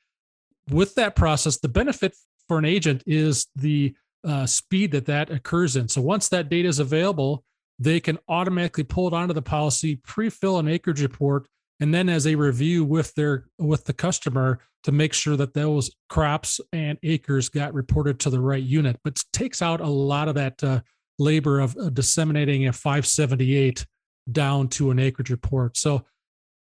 With 0.70 0.94
that 0.94 1.16
process, 1.16 1.58
the 1.58 1.68
benefit 1.68 2.14
for 2.48 2.58
an 2.58 2.64
agent 2.64 3.02
is 3.06 3.46
the 3.56 3.94
uh, 4.24 4.46
speed 4.46 4.92
that 4.92 5.06
that 5.06 5.30
occurs 5.30 5.76
in. 5.76 5.88
So 5.88 6.00
once 6.00 6.28
that 6.28 6.48
data 6.48 6.68
is 6.68 6.78
available, 6.78 7.44
they 7.78 8.00
can 8.00 8.18
automatically 8.28 8.84
pull 8.84 9.08
it 9.08 9.14
onto 9.14 9.34
the 9.34 9.42
policy, 9.42 9.96
pre-fill 9.96 10.58
an 10.58 10.68
acreage 10.68 11.00
report, 11.00 11.48
and 11.80 11.94
then 11.94 12.08
as 12.08 12.26
a 12.26 12.34
review 12.34 12.84
with 12.84 13.14
their 13.14 13.46
with 13.58 13.84
the 13.84 13.92
customer 13.92 14.60
to 14.84 14.92
make 14.92 15.12
sure 15.12 15.36
that 15.36 15.54
those 15.54 15.90
crops 16.08 16.60
and 16.72 16.98
acres 17.02 17.48
got 17.48 17.74
reported 17.74 18.20
to 18.20 18.30
the 18.30 18.40
right 18.40 18.62
unit. 18.62 18.98
But 19.02 19.22
takes 19.32 19.60
out 19.62 19.80
a 19.80 19.88
lot 19.88 20.28
of 20.28 20.34
that 20.36 20.62
uh, 20.62 20.80
labor 21.18 21.60
of 21.60 21.76
uh, 21.76 21.90
disseminating 21.90 22.66
a 22.66 22.72
578 22.72 23.86
down 24.30 24.68
to 24.68 24.90
an 24.90 24.98
acreage 24.98 25.30
report. 25.30 25.76
So 25.76 26.04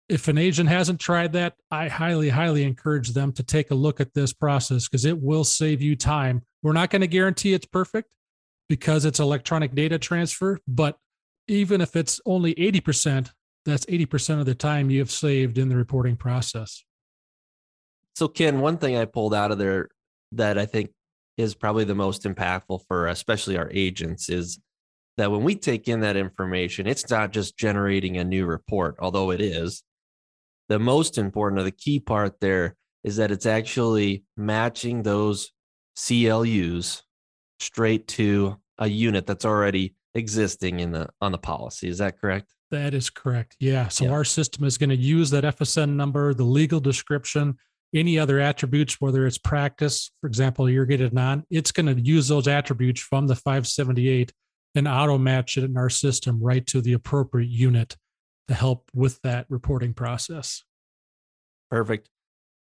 if 0.08 0.28
an 0.28 0.36
agent 0.36 0.68
hasn't 0.68 1.00
tried 1.00 1.32
that 1.32 1.54
i 1.70 1.88
highly 1.88 2.28
highly 2.28 2.64
encourage 2.64 3.10
them 3.10 3.32
to 3.32 3.42
take 3.42 3.70
a 3.70 3.74
look 3.74 4.00
at 4.00 4.12
this 4.12 4.32
process 4.32 4.88
because 4.88 5.04
it 5.04 5.20
will 5.20 5.44
save 5.44 5.80
you 5.82 5.94
time. 5.94 6.42
We're 6.62 6.72
not 6.72 6.90
going 6.90 7.02
to 7.02 7.06
guarantee 7.06 7.54
it's 7.54 7.66
perfect 7.66 8.14
because 8.68 9.04
it's 9.04 9.20
electronic 9.20 9.74
data 9.74 9.98
transfer 9.98 10.58
but 10.66 10.96
even 11.48 11.80
if 11.80 11.96
it's 11.96 12.20
only 12.24 12.54
80% 12.54 13.30
that's 13.64 13.86
80% 13.86 14.40
of 14.40 14.46
the 14.46 14.54
time 14.54 14.90
you 14.90 14.98
have 14.98 15.10
saved 15.10 15.58
in 15.58 15.68
the 15.68 15.76
reporting 15.76 16.16
process. 16.16 16.84
So, 18.14 18.28
Ken, 18.28 18.60
one 18.60 18.78
thing 18.78 18.96
I 18.96 19.04
pulled 19.04 19.34
out 19.34 19.52
of 19.52 19.58
there 19.58 19.88
that 20.32 20.58
I 20.58 20.66
think 20.66 20.90
is 21.36 21.54
probably 21.54 21.84
the 21.84 21.94
most 21.94 22.24
impactful 22.24 22.80
for 22.86 23.06
especially 23.06 23.56
our 23.56 23.70
agents 23.72 24.28
is 24.28 24.58
that 25.16 25.30
when 25.30 25.42
we 25.42 25.54
take 25.54 25.88
in 25.88 26.00
that 26.00 26.16
information, 26.16 26.86
it's 26.86 27.08
not 27.08 27.32
just 27.32 27.56
generating 27.56 28.16
a 28.16 28.24
new 28.24 28.46
report, 28.46 28.96
although 28.98 29.30
it 29.30 29.40
is. 29.40 29.82
The 30.68 30.78
most 30.78 31.18
important 31.18 31.60
or 31.60 31.64
the 31.64 31.70
key 31.70 32.00
part 32.00 32.40
there 32.40 32.76
is 33.04 33.16
that 33.16 33.30
it's 33.30 33.46
actually 33.46 34.24
matching 34.36 35.02
those 35.02 35.52
CLUs 35.96 37.02
straight 37.60 38.08
to 38.08 38.56
a 38.78 38.88
unit 38.88 39.26
that's 39.26 39.44
already 39.44 39.94
existing 40.14 40.80
in 40.80 40.92
the 40.92 41.08
on 41.20 41.32
the 41.32 41.38
policy. 41.38 41.88
Is 41.88 41.98
that 41.98 42.18
correct? 42.18 42.52
That 42.72 42.94
is 42.94 43.10
correct. 43.10 43.54
Yeah. 43.60 43.88
So 43.88 44.06
yeah. 44.06 44.12
our 44.12 44.24
system 44.24 44.64
is 44.64 44.78
going 44.78 44.90
to 44.90 44.96
use 44.96 45.28
that 45.30 45.44
FSN 45.44 45.90
number, 45.94 46.32
the 46.32 46.44
legal 46.44 46.80
description, 46.80 47.58
any 47.94 48.18
other 48.18 48.40
attributes, 48.40 48.98
whether 48.98 49.26
it's 49.26 49.36
practice, 49.36 50.10
for 50.22 50.26
example, 50.26 50.66
irrigated 50.66 51.12
non, 51.12 51.44
it's 51.50 51.70
going 51.70 51.94
to 51.94 52.02
use 52.02 52.28
those 52.28 52.48
attributes 52.48 53.02
from 53.02 53.26
the 53.26 53.36
578 53.36 54.32
and 54.74 54.88
auto 54.88 55.18
match 55.18 55.58
it 55.58 55.64
in 55.64 55.76
our 55.76 55.90
system 55.90 56.42
right 56.42 56.66
to 56.68 56.80
the 56.80 56.94
appropriate 56.94 57.50
unit 57.50 57.94
to 58.48 58.54
help 58.54 58.90
with 58.94 59.20
that 59.22 59.44
reporting 59.50 59.92
process. 59.92 60.64
Perfect. 61.70 62.08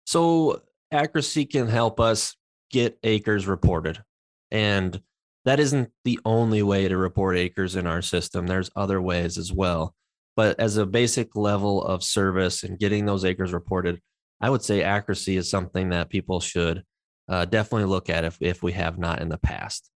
So 0.06 0.60
accuracy 0.90 1.44
can 1.44 1.68
help 1.68 2.00
us 2.00 2.34
get 2.72 2.98
acres 3.04 3.46
reported. 3.46 4.02
And 4.50 5.00
that 5.44 5.60
isn't 5.60 5.90
the 6.04 6.18
only 6.24 6.62
way 6.62 6.88
to 6.88 6.96
report 6.96 7.36
acres 7.36 7.76
in 7.76 7.86
our 7.86 8.02
system. 8.02 8.46
There's 8.46 8.70
other 8.76 9.00
ways 9.00 9.38
as 9.38 9.52
well. 9.52 9.94
But 10.36 10.60
as 10.60 10.76
a 10.76 10.86
basic 10.86 11.34
level 11.34 11.82
of 11.82 12.04
service 12.04 12.62
and 12.62 12.78
getting 12.78 13.04
those 13.06 13.24
acres 13.24 13.52
reported, 13.52 14.00
I 14.40 14.50
would 14.50 14.62
say 14.62 14.82
accuracy 14.82 15.36
is 15.36 15.50
something 15.50 15.90
that 15.90 16.08
people 16.08 16.40
should 16.40 16.82
uh, 17.28 17.44
definitely 17.44 17.86
look 17.86 18.10
at 18.10 18.24
if, 18.24 18.38
if 18.40 18.62
we 18.62 18.72
have 18.72 18.98
not 18.98 19.20
in 19.20 19.28
the 19.28 19.38
past. 19.38 19.90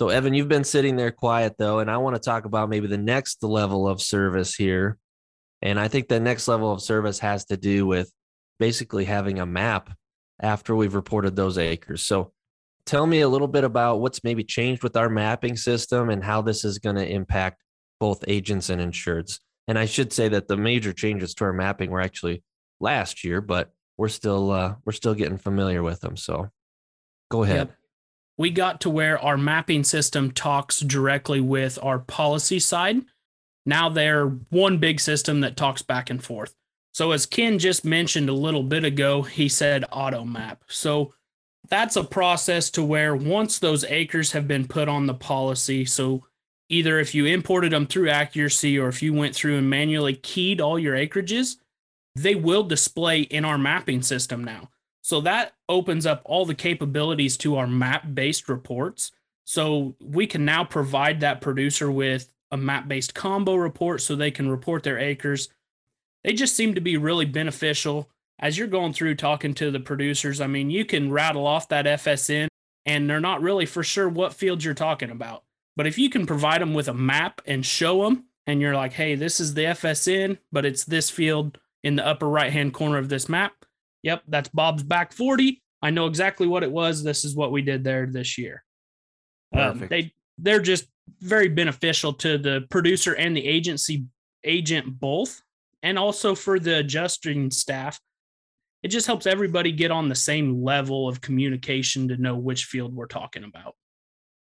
So, 0.00 0.10
Evan, 0.10 0.34
you've 0.34 0.48
been 0.48 0.64
sitting 0.64 0.96
there 0.96 1.10
quiet 1.10 1.54
though, 1.58 1.78
and 1.78 1.90
I 1.90 1.96
want 1.96 2.16
to 2.16 2.20
talk 2.20 2.44
about 2.44 2.68
maybe 2.68 2.86
the 2.86 2.98
next 2.98 3.42
level 3.42 3.88
of 3.88 4.02
service 4.02 4.54
here. 4.54 4.98
And 5.62 5.80
I 5.80 5.88
think 5.88 6.08
the 6.08 6.20
next 6.20 6.48
level 6.48 6.70
of 6.70 6.82
service 6.82 7.18
has 7.20 7.46
to 7.46 7.56
do 7.56 7.86
with 7.86 8.12
basically 8.58 9.06
having 9.06 9.38
a 9.38 9.46
map 9.46 9.90
after 10.40 10.76
we've 10.76 10.94
reported 10.94 11.34
those 11.34 11.56
acres. 11.56 12.02
So, 12.02 12.32
tell 12.86 13.06
me 13.06 13.20
a 13.20 13.28
little 13.28 13.48
bit 13.48 13.64
about 13.64 14.00
what's 14.00 14.24
maybe 14.24 14.44
changed 14.44 14.82
with 14.82 14.96
our 14.96 15.08
mapping 15.08 15.56
system 15.56 16.08
and 16.08 16.24
how 16.24 16.42
this 16.42 16.64
is 16.64 16.78
going 16.78 16.96
to 16.96 17.06
impact 17.06 17.62
both 18.00 18.24
agents 18.28 18.70
and 18.70 18.80
insureds. 18.80 19.40
And 19.68 19.78
I 19.78 19.86
should 19.86 20.12
say 20.12 20.28
that 20.28 20.48
the 20.48 20.56
major 20.56 20.92
changes 20.92 21.34
to 21.34 21.44
our 21.44 21.52
mapping 21.52 21.90
were 21.90 22.00
actually 22.00 22.42
last 22.80 23.24
year, 23.24 23.40
but 23.40 23.72
we're 23.96 24.08
still 24.08 24.50
uh, 24.50 24.74
we're 24.84 24.92
still 24.92 25.14
getting 25.14 25.38
familiar 25.38 25.82
with 25.82 26.00
them. 26.00 26.16
So, 26.16 26.50
go 27.30 27.42
ahead. 27.42 27.68
Yep 27.68 27.76
we 28.36 28.50
got 28.50 28.80
to 28.82 28.90
where 28.90 29.18
our 29.18 29.38
mapping 29.38 29.84
system 29.84 30.30
talks 30.30 30.80
directly 30.80 31.40
with 31.40 31.78
our 31.82 31.98
policy 31.98 32.58
side. 32.58 33.02
Now 33.64 33.88
they're 33.88 34.26
one 34.26 34.78
big 34.78 35.00
system 35.00 35.40
that 35.40 35.56
talks 35.56 35.82
back 35.82 36.10
and 36.10 36.22
forth. 36.22 36.54
So, 36.92 37.12
as 37.12 37.26
Ken 37.26 37.58
just 37.58 37.84
mentioned 37.84 38.28
a 38.28 38.34
little 38.34 38.62
bit 38.62 38.84
ago, 38.84 39.22
he 39.22 39.48
said 39.48 39.84
auto 39.92 40.24
map. 40.24 40.62
So, 40.68 41.12
that's 41.68 41.96
a 41.96 42.04
process 42.04 42.70
to 42.70 42.82
where 42.82 43.14
once 43.16 43.58
those 43.58 43.84
acres 43.84 44.32
have 44.32 44.46
been 44.46 44.66
put 44.66 44.88
on 44.88 45.06
the 45.06 45.14
policy, 45.14 45.84
so 45.84 46.24
either 46.68 46.98
if 46.98 47.14
you 47.14 47.26
imported 47.26 47.72
them 47.72 47.86
through 47.86 48.10
accuracy 48.10 48.78
or 48.78 48.88
if 48.88 49.02
you 49.02 49.12
went 49.12 49.34
through 49.34 49.58
and 49.58 49.70
manually 49.70 50.14
keyed 50.14 50.60
all 50.60 50.78
your 50.78 50.96
acreages, 50.96 51.56
they 52.14 52.34
will 52.34 52.62
display 52.62 53.20
in 53.20 53.44
our 53.44 53.58
mapping 53.58 54.02
system 54.02 54.42
now. 54.42 54.70
So 55.02 55.20
that 55.20 55.52
opens 55.68 56.06
up 56.06 56.22
all 56.24 56.46
the 56.46 56.54
capabilities 56.54 57.36
to 57.38 57.56
our 57.56 57.66
map 57.66 58.14
based 58.14 58.48
reports. 58.48 59.12
So 59.44 59.94
we 60.00 60.26
can 60.26 60.44
now 60.44 60.64
provide 60.64 61.20
that 61.20 61.40
producer 61.40 61.90
with 61.90 62.32
a 62.50 62.56
map 62.56 62.88
based 62.88 63.14
combo 63.14 63.54
report 63.54 64.00
so 64.00 64.16
they 64.16 64.30
can 64.30 64.48
report 64.48 64.82
their 64.82 64.98
acres. 64.98 65.48
They 66.24 66.32
just 66.32 66.56
seem 66.56 66.74
to 66.74 66.80
be 66.80 66.96
really 66.96 67.24
beneficial 67.24 68.10
as 68.38 68.56
you're 68.58 68.66
going 68.66 68.92
through 68.92 69.14
talking 69.14 69.54
to 69.54 69.70
the 69.70 69.80
producers. 69.80 70.40
I 70.40 70.46
mean, 70.46 70.70
you 70.70 70.84
can 70.84 71.10
rattle 71.10 71.46
off 71.46 71.68
that 71.68 71.86
FSN 71.86 72.48
and 72.84 73.08
they're 73.08 73.20
not 73.20 73.42
really 73.42 73.66
for 73.66 73.82
sure 73.82 74.08
what 74.08 74.34
fields 74.34 74.64
you're 74.64 74.74
talking 74.74 75.10
about. 75.10 75.42
But 75.76 75.86
if 75.86 75.98
you 75.98 76.08
can 76.08 76.26
provide 76.26 76.60
them 76.60 76.74
with 76.74 76.88
a 76.88 76.94
map 76.94 77.40
and 77.46 77.64
show 77.64 78.04
them, 78.04 78.24
and 78.46 78.60
you're 78.60 78.76
like, 78.76 78.92
hey, 78.92 79.16
this 79.16 79.40
is 79.40 79.54
the 79.54 79.64
FSN, 79.64 80.38
but 80.52 80.64
it's 80.64 80.84
this 80.84 81.10
field 81.10 81.58
in 81.82 81.96
the 81.96 82.06
upper 82.06 82.28
right 82.28 82.52
hand 82.52 82.72
corner 82.72 82.96
of 82.96 83.08
this 83.08 83.28
map, 83.28 83.52
Yep, 84.06 84.22
that's 84.28 84.48
Bob's 84.50 84.84
back 84.84 85.12
40. 85.12 85.60
I 85.82 85.90
know 85.90 86.06
exactly 86.06 86.46
what 86.46 86.62
it 86.62 86.70
was. 86.70 87.02
This 87.02 87.24
is 87.24 87.34
what 87.34 87.50
we 87.50 87.60
did 87.60 87.82
there 87.82 88.06
this 88.06 88.38
year. 88.38 88.62
Um, 89.52 89.88
they 89.90 90.14
they're 90.38 90.60
just 90.60 90.86
very 91.20 91.48
beneficial 91.48 92.12
to 92.12 92.38
the 92.38 92.66
producer 92.70 93.14
and 93.14 93.36
the 93.36 93.44
agency 93.44 94.04
agent 94.44 95.00
both, 95.00 95.42
and 95.82 95.98
also 95.98 96.36
for 96.36 96.60
the 96.60 96.78
adjusting 96.78 97.50
staff. 97.50 97.98
It 98.86 98.90
just 98.90 99.08
helps 99.08 99.26
everybody 99.26 99.72
get 99.72 99.90
on 99.90 100.08
the 100.08 100.14
same 100.14 100.62
level 100.62 101.08
of 101.08 101.20
communication 101.20 102.06
to 102.06 102.16
know 102.16 102.36
which 102.36 102.66
field 102.66 102.94
we're 102.94 103.08
talking 103.08 103.42
about. 103.42 103.74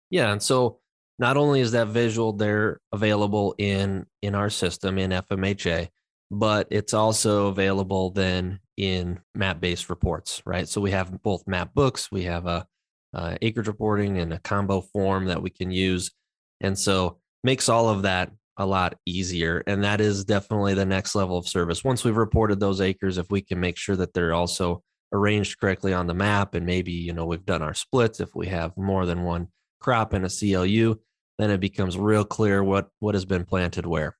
Yeah, 0.10 0.34
and 0.34 0.44
so 0.44 0.80
not 1.18 1.38
only 1.38 1.62
is 1.62 1.72
that 1.72 1.88
visual 1.88 2.34
there 2.34 2.82
available 2.92 3.56
in 3.58 4.06
in 4.22 4.36
our 4.36 4.50
system 4.50 4.98
in 4.98 5.12
FMHA, 5.12 5.88
but 6.30 6.68
it's 6.72 6.94
also 6.94 7.48
available 7.48 8.10
then 8.10 8.60
in 8.76 9.22
map 9.34 9.62
based 9.62 9.90
reports, 9.90 10.42
right? 10.46 10.68
So 10.68 10.82
we 10.82 10.92
have 10.92 11.24
both 11.24 11.48
map 11.48 11.74
books, 11.74 12.12
we 12.12 12.24
have 12.24 12.48
a, 12.48 12.68
a 13.14 13.38
acreage 13.42 13.68
reporting 13.68 14.18
and 14.18 14.34
a 14.34 14.40
combo 14.40 14.82
form 14.82 15.28
that 15.28 15.42
we 15.42 15.52
can 15.52 15.72
use. 15.72 16.12
And 16.60 16.78
so 16.78 17.20
makes 17.46 17.70
all 17.70 17.88
of 17.88 18.02
that 18.02 18.34
a 18.58 18.66
lot 18.66 18.98
easier. 19.06 19.64
And 19.68 19.84
that 19.84 20.02
is 20.02 20.26
definitely 20.26 20.74
the 20.74 20.86
next 20.86 21.16
level 21.16 21.38
of 21.38 21.48
service. 21.48 21.84
Once 21.84 22.04
we've 22.04 22.18
reported 22.18 22.60
those 22.60 22.82
acres, 22.82 23.18
if 23.18 23.30
we 23.30 23.42
can 23.42 23.60
make 23.60 23.78
sure 23.78 23.96
that 23.96 24.14
they're 24.14 24.34
also 24.34 24.84
arranged 25.14 25.60
correctly 25.60 25.94
on 25.94 26.08
the 26.08 26.14
map 26.14 26.56
and 26.56 26.66
maybe, 26.66 26.92
you 26.92 27.14
know, 27.14 27.26
we've 27.26 27.46
done 27.46 27.62
our 27.62 27.74
splits, 27.74 28.20
if 28.20 28.36
we 28.36 28.48
have 28.48 28.76
more 28.78 29.06
than 29.06 29.24
one 29.24 29.48
crop 29.80 30.14
in 30.14 30.26
a 30.26 30.30
CLU, 30.30 30.96
then 31.38 31.52
it 31.52 31.60
becomes 31.60 31.98
real 31.98 32.26
clear 32.26 32.64
what 32.64 32.90
what 33.00 33.16
has 33.16 33.26
been 33.26 33.46
planted 33.46 33.86
where. 33.86 34.18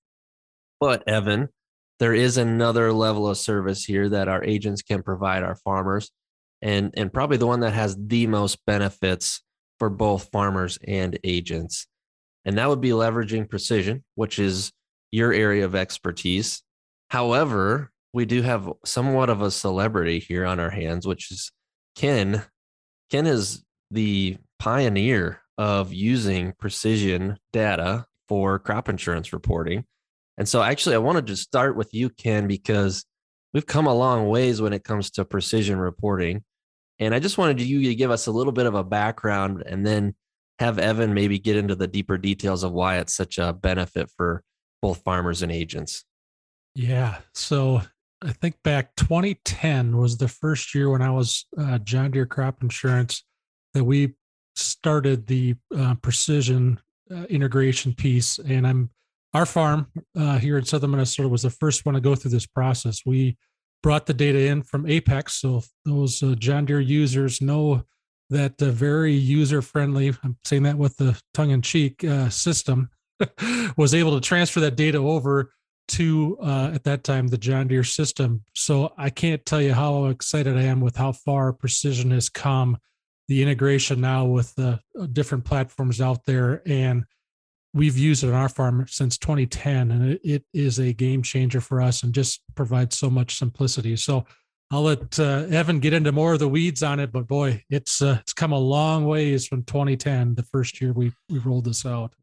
But 0.80 1.08
Evan, 1.08 1.50
there 2.00 2.14
is 2.14 2.38
another 2.38 2.94
level 2.94 3.28
of 3.28 3.38
service 3.38 3.84
here 3.84 4.08
that 4.10 4.28
our 4.28 4.44
agents 4.44 4.84
can 4.84 5.02
provide 5.02 5.44
our 5.44 5.56
farmers 5.56 6.12
and 6.62 6.94
and 6.96 7.12
probably 7.12 7.38
the 7.38 7.48
one 7.48 7.62
that 7.62 7.74
has 7.74 7.98
the 8.00 8.28
most 8.28 8.60
benefits 8.66 9.42
for 9.80 9.90
both 9.90 10.30
farmers 10.32 10.78
and 10.88 11.18
agents 11.24 11.88
and 12.48 12.58
that 12.58 12.68
would 12.68 12.82
be 12.82 12.90
leveraging 12.90 13.48
precision 13.48 14.04
which 14.16 14.40
is 14.40 14.72
your 15.12 15.32
area 15.32 15.66
of 15.66 15.76
expertise. 15.76 16.64
However 17.10 17.92
we 18.14 18.26
do 18.26 18.42
have 18.42 18.72
somewhat 18.84 19.30
of 19.30 19.44
a 19.44 19.52
celebrity 19.52 20.18
here 20.18 20.46
on 20.46 20.60
our 20.60 20.72
hands 20.72 21.06
which 21.06 21.32
is 21.32 21.52
ken. 21.96 22.44
Ken 23.12 23.28
is 23.28 23.64
the 23.92 24.38
pioneer 24.60 25.42
of 25.58 25.94
using 25.94 26.54
precision 26.58 27.38
data 27.54 28.06
for 28.28 28.60
crop 28.60 28.90
insurance 28.90 29.34
reporting. 29.34 29.86
And 30.38 30.48
so, 30.48 30.62
actually, 30.62 30.96
I 30.96 31.00
wanted 31.00 31.28
to 31.28 31.36
start 31.36 31.76
with 31.76 31.94
you, 31.94 32.10
Ken, 32.10 32.48
because 32.48 33.06
we've 33.54 33.66
come 33.66 33.88
a 33.88 33.94
long 33.94 34.28
ways 34.28 34.62
when 34.62 34.74
it 34.74 34.84
comes 34.84 35.12
to 35.12 35.26
precision 35.26 35.80
reporting. 35.80 36.44
And 37.00 37.16
I 37.16 37.20
just 37.20 37.38
wanted 37.38 37.62
you 37.62 37.84
to 37.84 37.96
give 37.96 38.12
us 38.12 38.28
a 38.28 38.32
little 38.32 38.54
bit 38.54 38.66
of 38.66 38.76
a 38.76 38.84
background 38.84 39.64
and 39.66 39.86
then 39.86 40.16
have 40.60 40.80
Evan 40.80 41.14
maybe 41.14 41.40
get 41.40 41.56
into 41.56 41.76
the 41.76 41.88
deeper 41.88 42.18
details 42.18 42.64
of 42.64 42.72
why 42.72 42.98
it's 42.98 43.14
such 43.14 43.38
a 43.38 43.54
benefit 43.54 44.10
for 44.16 44.44
both 44.82 45.04
farmers 45.04 45.42
and 45.42 45.52
agents. 45.52 46.04
Yeah. 46.76 47.18
So 47.34 47.82
I 48.24 48.32
think 48.32 48.56
back 48.64 48.96
2010 48.96 49.98
was 49.98 50.18
the 50.18 50.28
first 50.28 50.74
year 50.74 50.90
when 50.90 51.02
I 51.02 51.12
was 51.12 51.46
uh, 51.58 51.78
John 51.80 52.12
Deere 52.12 52.26
Crop 52.26 52.62
Insurance 52.64 53.24
that 53.74 53.84
we 53.84 54.16
started 54.56 55.28
the 55.28 55.56
uh, 55.76 55.96
precision 55.96 56.80
uh, 57.12 57.24
integration 57.26 57.94
piece. 57.94 58.40
And 58.40 58.66
I'm 58.66 58.90
our 59.34 59.46
farm 59.46 59.88
uh, 60.18 60.40
here 60.40 60.58
in 60.58 60.66
southern 60.66 60.92
Minnesota 60.92 61.30
was 61.30 61.44
the 61.44 61.50
first 61.50 61.86
one 61.86 61.96
to 61.96 62.02
go 62.02 62.16
through 62.16 62.32
this 62.32 62.48
process. 62.48 63.02
We 63.06 63.38
brought 63.84 64.06
the 64.08 64.14
data 64.14 64.40
in 64.48 64.64
from 64.64 64.88
Apex, 64.88 65.34
so 65.36 65.62
those 65.86 66.24
uh, 66.24 66.36
John 66.40 66.66
Deere 66.66 66.80
users 66.80 67.42
know 67.42 67.84
that 68.30 68.62
uh, 68.62 68.72
very 68.72 69.14
user 69.14 69.62
friendly. 69.62 70.14
I'm 70.24 70.38
saying 70.44 70.64
that 70.64 70.78
with 70.78 70.98
the 70.98 71.20
tongue 71.34 71.52
in 71.52 71.62
cheek 71.62 72.04
uh, 72.04 72.30
system 72.30 72.90
was 73.78 73.94
able 73.94 74.16
to 74.16 74.22
transfer 74.22 74.60
that 74.62 74.76
data 74.76 74.98
over 74.98 75.52
to 75.90 76.38
uh, 76.42 76.72
at 76.74 76.84
that 76.84 77.04
time 77.04 77.28
the 77.28 77.38
John 77.38 77.68
Deere 77.68 77.84
system. 77.84 78.44
So 78.54 78.94
I 78.98 79.10
can't 79.10 79.46
tell 79.46 79.62
you 79.62 79.74
how 79.74 80.06
excited 80.06 80.58
I 80.58 80.64
am 80.64 80.82
with 80.82 80.98
how 80.98 81.14
far 81.14 81.54
precision 81.54 82.12
has 82.12 82.30
come. 82.30 82.78
The 83.30 83.42
integration 83.42 84.02
now 84.02 84.26
with 84.26 84.54
the 84.56 84.80
uh, 85.00 85.06
different 85.08 85.46
platforms 85.46 86.02
out 86.02 86.26
there 86.26 86.62
and 86.66 87.06
we've 87.74 87.98
used 87.98 88.24
it 88.24 88.30
on 88.30 88.34
our 88.34 88.50
farm 88.50 88.86
since 88.88 89.18
2010 89.18 89.92
and 89.92 90.12
it, 90.12 90.22
it 90.24 90.44
is 90.54 90.80
a 90.80 90.94
game 90.94 91.22
changer 91.22 91.62
for 91.62 91.82
us 91.82 92.04
and 92.04 92.14
just 92.14 92.42
provides 92.56 92.98
so 92.98 93.10
much 93.10 93.38
simplicity 93.38 93.96
so 93.96 94.26
i'll 94.72 94.84
let 94.84 95.20
uh, 95.20 95.46
evan 95.50 95.80
get 95.80 95.94
into 95.94 96.12
more 96.12 96.34
of 96.34 96.40
the 96.40 96.48
weeds 96.48 96.84
on 96.84 97.00
it 97.00 97.12
but 97.12 97.28
boy 97.28 97.64
it's 97.70 98.02
uh, 98.02 98.18
it's 98.22 98.34
come 98.34 98.52
a 98.52 98.60
long 98.60 99.06
ways 99.06 99.48
from 99.48 99.64
2010 99.64 100.36
the 100.36 100.44
first 100.44 100.82
year 100.82 100.94
we 100.94 101.12
we 101.30 101.40
rolled 101.40 101.66
this 101.66 101.86
out 101.86 102.14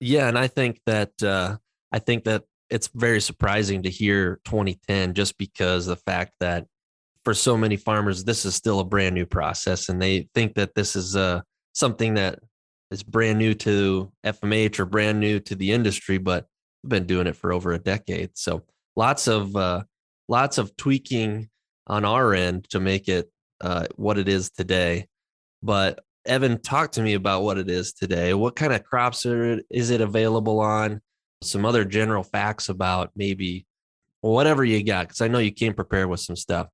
Yeah, 0.00 0.26
and 0.26 0.36
I 0.36 0.48
think 0.48 0.80
that 0.86 1.12
uh, 1.22 1.58
I 1.92 2.00
think 2.00 2.24
that 2.24 2.42
it's 2.70 2.88
very 2.92 3.20
surprising 3.20 3.84
to 3.84 3.90
hear 3.90 4.40
2010 4.46 5.14
just 5.14 5.38
because 5.38 5.86
the 5.86 5.94
fact 5.94 6.32
that 6.40 6.66
for 7.24 7.34
so 7.34 7.56
many 7.56 7.76
farmers 7.76 8.24
this 8.24 8.44
is 8.44 8.56
still 8.56 8.80
a 8.80 8.84
brand 8.84 9.14
new 9.14 9.26
process 9.26 9.88
and 9.88 10.02
they 10.02 10.28
think 10.34 10.54
that 10.54 10.74
this 10.74 10.96
is 10.96 11.14
uh, 11.14 11.40
something 11.72 12.14
that 12.14 12.40
is 12.90 13.04
brand 13.04 13.38
new 13.38 13.54
to 13.54 14.10
FMH 14.26 14.80
or 14.80 14.86
brand 14.86 15.20
new 15.20 15.38
to 15.38 15.54
the 15.54 15.70
industry, 15.70 16.18
but 16.18 16.46
we've 16.82 16.90
been 16.90 17.06
doing 17.06 17.28
it 17.28 17.36
for 17.36 17.52
over 17.52 17.72
a 17.72 17.78
decade. 17.78 18.30
So 18.34 18.64
lots 18.96 19.28
of 19.28 19.54
uh, 19.54 19.84
lots 20.28 20.58
of 20.58 20.76
tweaking 20.76 21.48
on 21.86 22.04
our 22.04 22.34
end 22.34 22.68
to 22.70 22.80
make 22.80 23.08
it 23.08 23.30
uh, 23.60 23.86
what 23.96 24.18
it 24.18 24.28
is 24.28 24.50
today. 24.50 25.06
But 25.62 26.00
Evan, 26.26 26.60
talk 26.60 26.92
to 26.92 27.02
me 27.02 27.14
about 27.14 27.42
what 27.42 27.58
it 27.58 27.68
is 27.68 27.92
today. 27.92 28.34
What 28.34 28.56
kind 28.56 28.72
of 28.72 28.84
crops 28.84 29.26
are 29.26 29.60
is 29.70 29.90
it 29.90 30.00
available 30.00 30.60
on? 30.60 31.00
Some 31.42 31.64
other 31.64 31.84
general 31.84 32.22
facts 32.22 32.68
about 32.68 33.10
maybe 33.16 33.66
whatever 34.20 34.64
you 34.64 34.84
got, 34.84 35.08
because 35.08 35.20
I 35.20 35.28
know 35.28 35.38
you 35.38 35.50
came 35.50 35.74
prepared 35.74 36.08
with 36.08 36.20
some 36.20 36.36
stuff. 36.36 36.68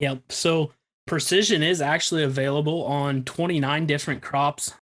Yep. 0.00 0.30
So 0.30 0.72
precision 1.06 1.62
is 1.62 1.80
actually 1.80 2.24
available 2.24 2.84
on 2.84 3.24
29 3.24 3.86
different 3.86 4.20
crops. 4.20 4.74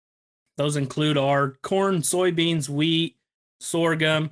Those 0.57 0.75
include 0.75 1.17
our 1.17 1.57
corn, 1.61 1.97
soybeans, 1.97 2.67
wheat, 2.67 3.15
sorghum, 3.59 4.31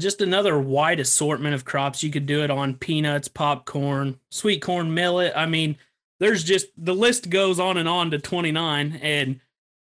just 0.00 0.20
another 0.20 0.58
wide 0.58 1.00
assortment 1.00 1.54
of 1.54 1.64
crops. 1.64 2.02
You 2.02 2.10
could 2.10 2.26
do 2.26 2.42
it 2.42 2.50
on 2.50 2.74
peanuts, 2.74 3.28
popcorn, 3.28 4.18
sweet 4.30 4.60
corn, 4.60 4.92
millet. 4.92 5.32
I 5.36 5.46
mean, 5.46 5.76
there's 6.20 6.44
just 6.44 6.66
the 6.76 6.94
list 6.94 7.30
goes 7.30 7.60
on 7.60 7.76
and 7.76 7.88
on 7.88 8.10
to 8.10 8.18
29 8.18 8.98
and 9.02 9.40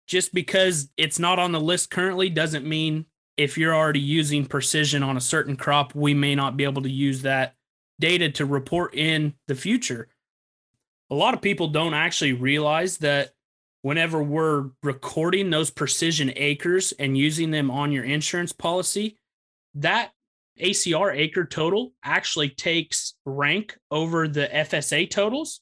just 0.07 0.33
because 0.33 0.89
it's 0.97 1.19
not 1.19 1.39
on 1.39 1.51
the 1.51 1.59
list 1.59 1.89
currently 1.89 2.29
doesn't 2.29 2.65
mean 2.65 3.05
if 3.37 3.57
you're 3.57 3.75
already 3.75 3.99
using 3.99 4.45
precision 4.45 5.03
on 5.03 5.17
a 5.17 5.21
certain 5.21 5.55
crop 5.55 5.95
we 5.95 6.13
may 6.13 6.35
not 6.35 6.57
be 6.57 6.63
able 6.63 6.81
to 6.81 6.89
use 6.89 7.21
that 7.21 7.55
data 7.99 8.29
to 8.29 8.45
report 8.45 8.95
in 8.95 9.33
the 9.47 9.55
future 9.55 10.07
a 11.09 11.15
lot 11.15 11.33
of 11.33 11.41
people 11.41 11.67
don't 11.67 11.93
actually 11.93 12.33
realize 12.33 12.97
that 12.97 13.33
whenever 13.81 14.23
we're 14.23 14.69
recording 14.81 15.49
those 15.49 15.69
precision 15.69 16.31
acres 16.35 16.93
and 16.93 17.17
using 17.17 17.51
them 17.51 17.69
on 17.69 17.91
your 17.91 18.03
insurance 18.03 18.51
policy 18.51 19.17
that 19.75 20.11
ACR 20.61 21.15
acre 21.15 21.45
total 21.45 21.93
actually 22.03 22.49
takes 22.49 23.15
rank 23.25 23.77
over 23.89 24.27
the 24.27 24.47
FSA 24.47 25.09
totals 25.09 25.61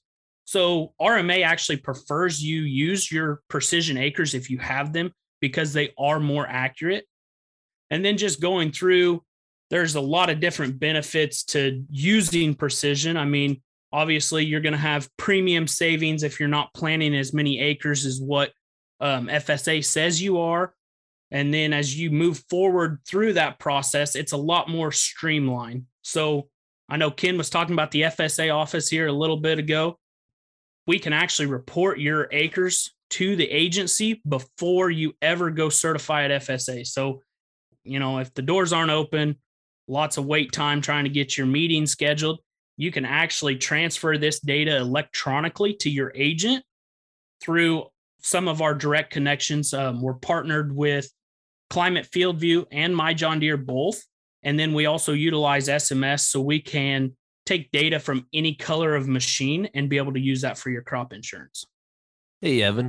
so 0.51 0.93
RMA 0.99 1.45
actually 1.45 1.77
prefers 1.77 2.43
you 2.43 2.63
use 2.63 3.09
your 3.09 3.41
precision 3.47 3.97
acres 3.97 4.33
if 4.33 4.49
you 4.49 4.57
have 4.57 4.91
them 4.91 5.13
because 5.39 5.71
they 5.71 5.93
are 5.97 6.19
more 6.19 6.45
accurate. 6.45 7.05
And 7.89 8.03
then 8.03 8.17
just 8.17 8.41
going 8.41 8.73
through, 8.73 9.23
there's 9.69 9.95
a 9.95 10.01
lot 10.01 10.29
of 10.29 10.41
different 10.41 10.77
benefits 10.77 11.45
to 11.45 11.85
using 11.89 12.53
precision. 12.53 13.15
I 13.15 13.23
mean, 13.23 13.61
obviously, 13.93 14.45
you're 14.45 14.59
going 14.59 14.73
to 14.73 14.77
have 14.77 15.09
premium 15.15 15.67
savings 15.67 16.21
if 16.21 16.37
you're 16.37 16.49
not 16.49 16.73
planting 16.73 17.15
as 17.15 17.33
many 17.33 17.57
acres 17.61 18.05
as 18.05 18.19
what 18.19 18.51
um, 18.99 19.27
FSA 19.27 19.85
says 19.85 20.21
you 20.21 20.39
are. 20.39 20.73
And 21.31 21.53
then 21.53 21.73
as 21.73 21.97
you 21.97 22.11
move 22.11 22.43
forward 22.49 22.99
through 23.07 23.33
that 23.33 23.57
process, 23.57 24.15
it's 24.15 24.33
a 24.33 24.37
lot 24.37 24.69
more 24.69 24.91
streamlined. 24.91 25.85
So 26.01 26.49
I 26.89 26.97
know 26.97 27.09
Ken 27.09 27.37
was 27.37 27.49
talking 27.49 27.73
about 27.73 27.91
the 27.91 28.01
FSA 28.01 28.53
office 28.53 28.89
here 28.89 29.07
a 29.07 29.13
little 29.13 29.37
bit 29.37 29.57
ago 29.57 29.97
we 30.87 30.99
can 30.99 31.13
actually 31.13 31.45
report 31.45 31.99
your 31.99 32.27
acres 32.31 32.93
to 33.11 33.35
the 33.35 33.49
agency 33.49 34.21
before 34.27 34.89
you 34.89 35.13
ever 35.21 35.51
go 35.51 35.69
certify 35.69 36.23
at 36.23 36.41
FSA. 36.41 36.87
So, 36.87 37.21
you 37.83 37.99
know, 37.99 38.19
if 38.19 38.33
the 38.33 38.41
doors 38.41 38.73
aren't 38.73 38.91
open, 38.91 39.37
lots 39.87 40.17
of 40.17 40.25
wait 40.25 40.51
time 40.51 40.81
trying 40.81 41.03
to 41.03 41.09
get 41.09 41.37
your 41.37 41.47
meeting 41.47 41.85
scheduled, 41.85 42.39
you 42.77 42.91
can 42.91 43.05
actually 43.05 43.57
transfer 43.57 44.17
this 44.17 44.39
data 44.39 44.77
electronically 44.77 45.73
to 45.75 45.89
your 45.89 46.11
agent 46.15 46.63
through 47.41 47.85
some 48.21 48.47
of 48.47 48.61
our 48.61 48.73
direct 48.73 49.11
connections. 49.11 49.73
Um, 49.73 50.01
we're 50.01 50.13
partnered 50.13 50.75
with 50.75 51.11
Climate 51.71 52.05
Field 52.05 52.37
View 52.37 52.67
and 52.69 52.93
My 52.93 53.13
John 53.13 53.39
Deere 53.39 53.55
both. 53.55 54.03
And 54.43 54.59
then 54.59 54.73
we 54.73 54.87
also 54.87 55.13
utilize 55.13 55.69
SMS 55.69 56.19
so 56.19 56.41
we 56.41 56.59
can 56.59 57.15
take 57.45 57.71
data 57.71 57.97
from 57.97 58.27
any 58.33 58.55
color 58.55 58.93
of 58.93 59.07
machine 59.07 59.69
and 59.73 59.89
be 59.89 59.95
able 59.95 60.11
to 60.11 60.19
use 60.19 60.41
that 60.41 60.57
for 60.57 60.69
your 60.69 60.81
crop 60.81 61.13
insurance. 61.13 61.65
Hey, 62.41 62.61
Evan, 62.61 62.87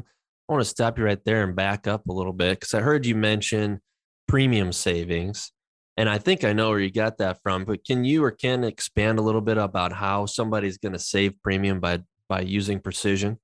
I 0.48 0.52
want 0.52 0.64
to 0.64 0.68
stop 0.68 0.98
you 0.98 1.04
right 1.04 1.24
there 1.24 1.44
and 1.44 1.54
back 1.54 1.86
up 1.86 2.08
a 2.08 2.12
little 2.12 2.32
bit 2.32 2.58
because 2.58 2.74
I 2.74 2.80
heard 2.80 3.06
you 3.06 3.14
mention 3.14 3.80
premium 4.26 4.72
savings. 4.72 5.52
And 5.96 6.08
I 6.08 6.18
think 6.18 6.42
I 6.42 6.52
know 6.52 6.70
where 6.70 6.80
you 6.80 6.90
got 6.90 7.18
that 7.18 7.38
from, 7.40 7.64
but 7.64 7.84
can 7.84 8.02
you 8.02 8.24
or 8.24 8.32
Ken 8.32 8.64
expand 8.64 9.20
a 9.20 9.22
little 9.22 9.42
bit 9.42 9.58
about 9.58 9.92
how 9.92 10.26
somebody's 10.26 10.78
going 10.78 10.94
to 10.94 10.98
save 10.98 11.40
premium 11.40 11.78
by 11.78 12.00
by 12.28 12.40
using 12.40 12.80
precision? 12.80 13.38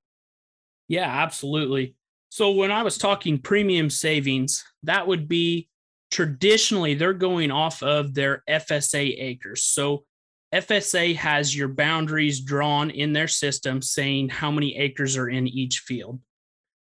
Yeah, 0.89 1.07
absolutely. 1.07 1.95
So 2.29 2.51
when 2.51 2.71
I 2.71 2.83
was 2.83 2.97
talking 2.97 3.39
premium 3.39 3.89
savings, 3.89 4.63
that 4.83 5.07
would 5.07 5.27
be 5.27 5.67
traditionally 6.11 6.93
they're 6.93 7.13
going 7.13 7.51
off 7.51 7.83
of 7.83 8.13
their 8.13 8.43
FSA 8.49 9.15
acres. 9.19 9.63
So 9.63 10.05
FSA 10.53 11.15
has 11.15 11.55
your 11.55 11.67
boundaries 11.67 12.39
drawn 12.39 12.89
in 12.89 13.13
their 13.13 13.27
system 13.27 13.81
saying 13.81 14.29
how 14.29 14.49
many 14.51 14.77
acres 14.77 15.17
are 15.17 15.29
in 15.29 15.47
each 15.47 15.79
field. 15.79 16.19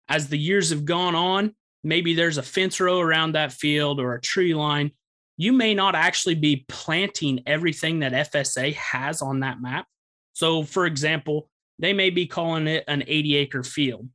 As 0.07 0.29
the 0.29 0.37
years 0.37 0.69
have 0.69 0.85
gone 0.85 1.15
on, 1.15 1.53
maybe 1.83 2.13
there's 2.13 2.37
a 2.37 2.43
fence 2.43 2.79
row 2.79 2.99
around 2.99 3.33
that 3.33 3.51
field 3.51 3.99
or 3.99 4.13
a 4.13 4.21
tree 4.21 4.53
line. 4.53 4.91
You 5.35 5.51
may 5.53 5.73
not 5.73 5.95
actually 5.95 6.35
be 6.35 6.65
planting 6.67 7.43
everything 7.45 7.99
that 7.99 8.31
FSA 8.31 8.73
has 8.75 9.21
on 9.21 9.41
that 9.41 9.61
map. 9.61 9.85
So, 10.33 10.63
for 10.63 10.85
example, 10.85 11.49
they 11.79 11.93
may 11.93 12.09
be 12.09 12.25
calling 12.25 12.67
it 12.67 12.85
an 12.87 13.03
80 13.05 13.35
acre 13.35 13.63
field, 13.63 14.07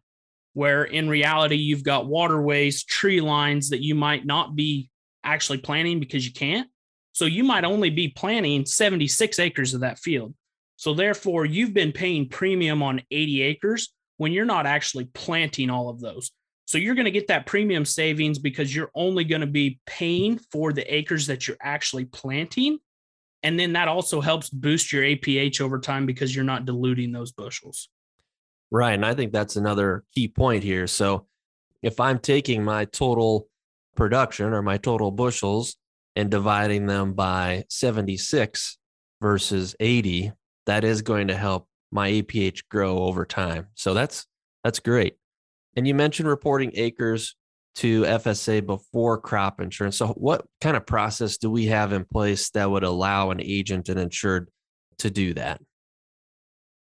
where 0.55 0.85
in 0.85 1.09
reality, 1.09 1.57
you've 1.57 1.85
got 1.85 2.07
waterways, 2.07 2.85
tree 2.85 3.21
lines 3.21 3.71
that 3.71 3.83
you 3.83 3.95
might 3.95 4.27
not 4.27 4.55
be 4.55 4.91
actually 5.25 5.59
planting 5.59 6.01
because 6.01 6.27
you 6.27 6.33
can't. 6.33 6.69
So 7.13 7.25
you 7.27 7.45
might 7.45 7.65
only 7.65 7.91
be 7.91 8.09
planting 8.09 8.65
76 8.67 9.39
acres 9.39 9.75
of 9.75 9.81
that 9.81 9.99
field. 9.99 10.35
So 10.77 10.95
therefore, 10.95 11.45
you've 11.45 11.75
been 11.75 11.93
paying 11.93 12.29
premium 12.29 12.83
on 12.83 13.03
80 13.11 13.43
acres 13.43 13.93
when 14.17 14.33
you're 14.33 14.45
not 14.45 14.67
actually 14.67 15.05
planting 15.07 15.71
all 15.71 15.89
of 15.89 16.01
those. 16.01 16.33
So 16.65 16.79
you're 16.79 16.95
going 16.95 17.05
to 17.05 17.11
get 17.11 17.29
that 17.29 17.47
premium 17.47 17.85
savings 17.85 18.39
because 18.39 18.75
you're 18.75 18.91
only 18.95 19.25
going 19.25 19.43
to 19.43 19.47
be 19.47 19.79
paying 19.87 20.39
for 20.51 20.73
the 20.73 20.95
acres 20.95 21.27
that 21.27 21.47
you're 21.47 21.57
actually 21.61 22.07
planting. 22.07 22.79
And 23.43 23.59
then 23.59 23.75
that 23.75 23.89
also 23.89 24.21
helps 24.21 24.49
boost 24.49 24.93
your 24.93 25.03
APH 25.03 25.61
over 25.61 25.79
time 25.79 26.07
because 26.07 26.35
you're 26.35 26.45
not 26.45 26.65
diluting 26.65 27.13
those 27.13 27.33
bushels. 27.33 27.89
Right. 28.73 28.95
And 28.95 29.05
I 29.05 29.15
think 29.15 29.33
that's 29.33 29.57
another 29.57 30.03
key 30.15 30.29
point 30.29 30.65
here. 30.65 30.87
So 30.87 31.27
if 31.83 32.01
I'm 32.01 32.19
taking 32.19 32.65
my 32.65 32.87
total 32.87 33.47
production 33.97 34.55
or 34.55 34.63
my 34.63 34.79
total 34.79 35.11
bushels 35.11 35.77
and 36.17 36.31
dividing 36.31 36.87
them 36.87 37.13
by 37.13 37.65
76 37.69 38.79
versus 39.21 39.77
80, 39.79 40.33
that 40.65 40.85
is 40.85 41.03
going 41.03 41.29
to 41.29 41.37
help 41.37 41.69
my 41.91 42.11
APH 42.13 42.63
grow 42.71 43.01
over 43.01 43.27
time. 43.27 43.67
So 43.75 43.93
that's 43.93 44.25
that's 44.65 44.79
great. 44.79 45.17
And 45.77 45.87
you 45.87 45.95
mentioned 45.95 46.29
reporting 46.29 46.71
acres 46.75 47.37
to 47.75 48.05
FSA 48.05 48.65
before 48.65 49.21
crop 49.21 49.61
insurance. 49.61 49.99
So 49.99 50.09
what 50.09 50.47
kind 50.63 50.79
of 50.79 50.87
process 50.87 51.37
do 51.37 51.51
we 51.51 51.67
have 51.67 51.93
in 51.93 52.07
place 52.07 52.49
that 52.51 52.71
would 52.71 52.85
allow 52.85 53.33
an 53.33 53.41
agent 53.43 53.91
and 53.91 54.01
insured 54.01 54.49
to 54.99 55.11
do 55.11 55.35
that? 55.35 55.61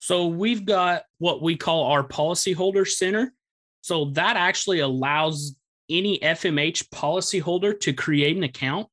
So 0.04 0.28
we've 0.28 0.66
got 0.66 1.04
what 1.20 1.42
we 1.42 1.56
call 1.56 1.86
our 1.86 2.04
policyholder 2.04 2.86
center. 2.86 3.34
So 3.80 4.12
that 4.12 4.36
actually 4.36 4.80
allows 4.80 5.56
any 5.90 6.20
FMH 6.20 6.90
policyholder 6.90 7.80
to 7.80 7.94
create 7.94 8.36
an 8.36 8.44
account 8.44 8.90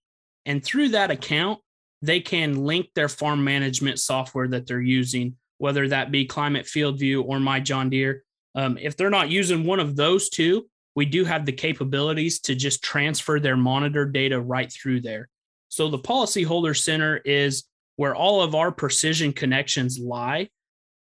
and 0.47 0.65
through 0.65 0.91
that 0.91 1.11
account, 1.11 1.59
they 2.01 2.21
can 2.21 2.65
link 2.65 2.91
their 2.95 3.09
farm 3.09 3.43
management 3.43 3.99
software 3.99 4.47
that 4.49 4.69
they're 4.69 4.81
using, 4.81 5.37
whether 5.59 5.89
that 5.89 6.13
be 6.13 6.27
Climate 6.27 6.67
Field 6.67 7.01
View 7.01 7.23
or 7.23 7.41
My 7.41 7.59
John 7.59 7.91
Deere. 7.91 8.23
Um, 8.55 8.79
if 8.81 8.97
they're 8.97 9.11
not 9.11 9.31
using 9.31 9.65
one 9.65 9.81
of 9.81 9.97
those 9.97 10.29
two, 10.29 10.69
we 10.95 11.07
do 11.07 11.25
have 11.25 11.45
the 11.45 11.53
capabilities 11.53 12.39
to 12.43 12.55
just 12.55 12.85
transfer 12.85 13.39
their 13.39 13.57
monitor 13.57 14.07
data 14.07 14.41
right 14.41 14.73
through 14.73 15.01
there. 15.01 15.29
So 15.69 15.89
the 15.89 15.99
Policyholder 15.99 16.77
Center 16.77 17.17
is 17.19 17.65
where 17.97 18.15
all 18.15 18.43
of 18.43 18.55
our 18.55 18.71
precision 18.71 19.33
connections 19.33 19.99
lie. 19.99 20.49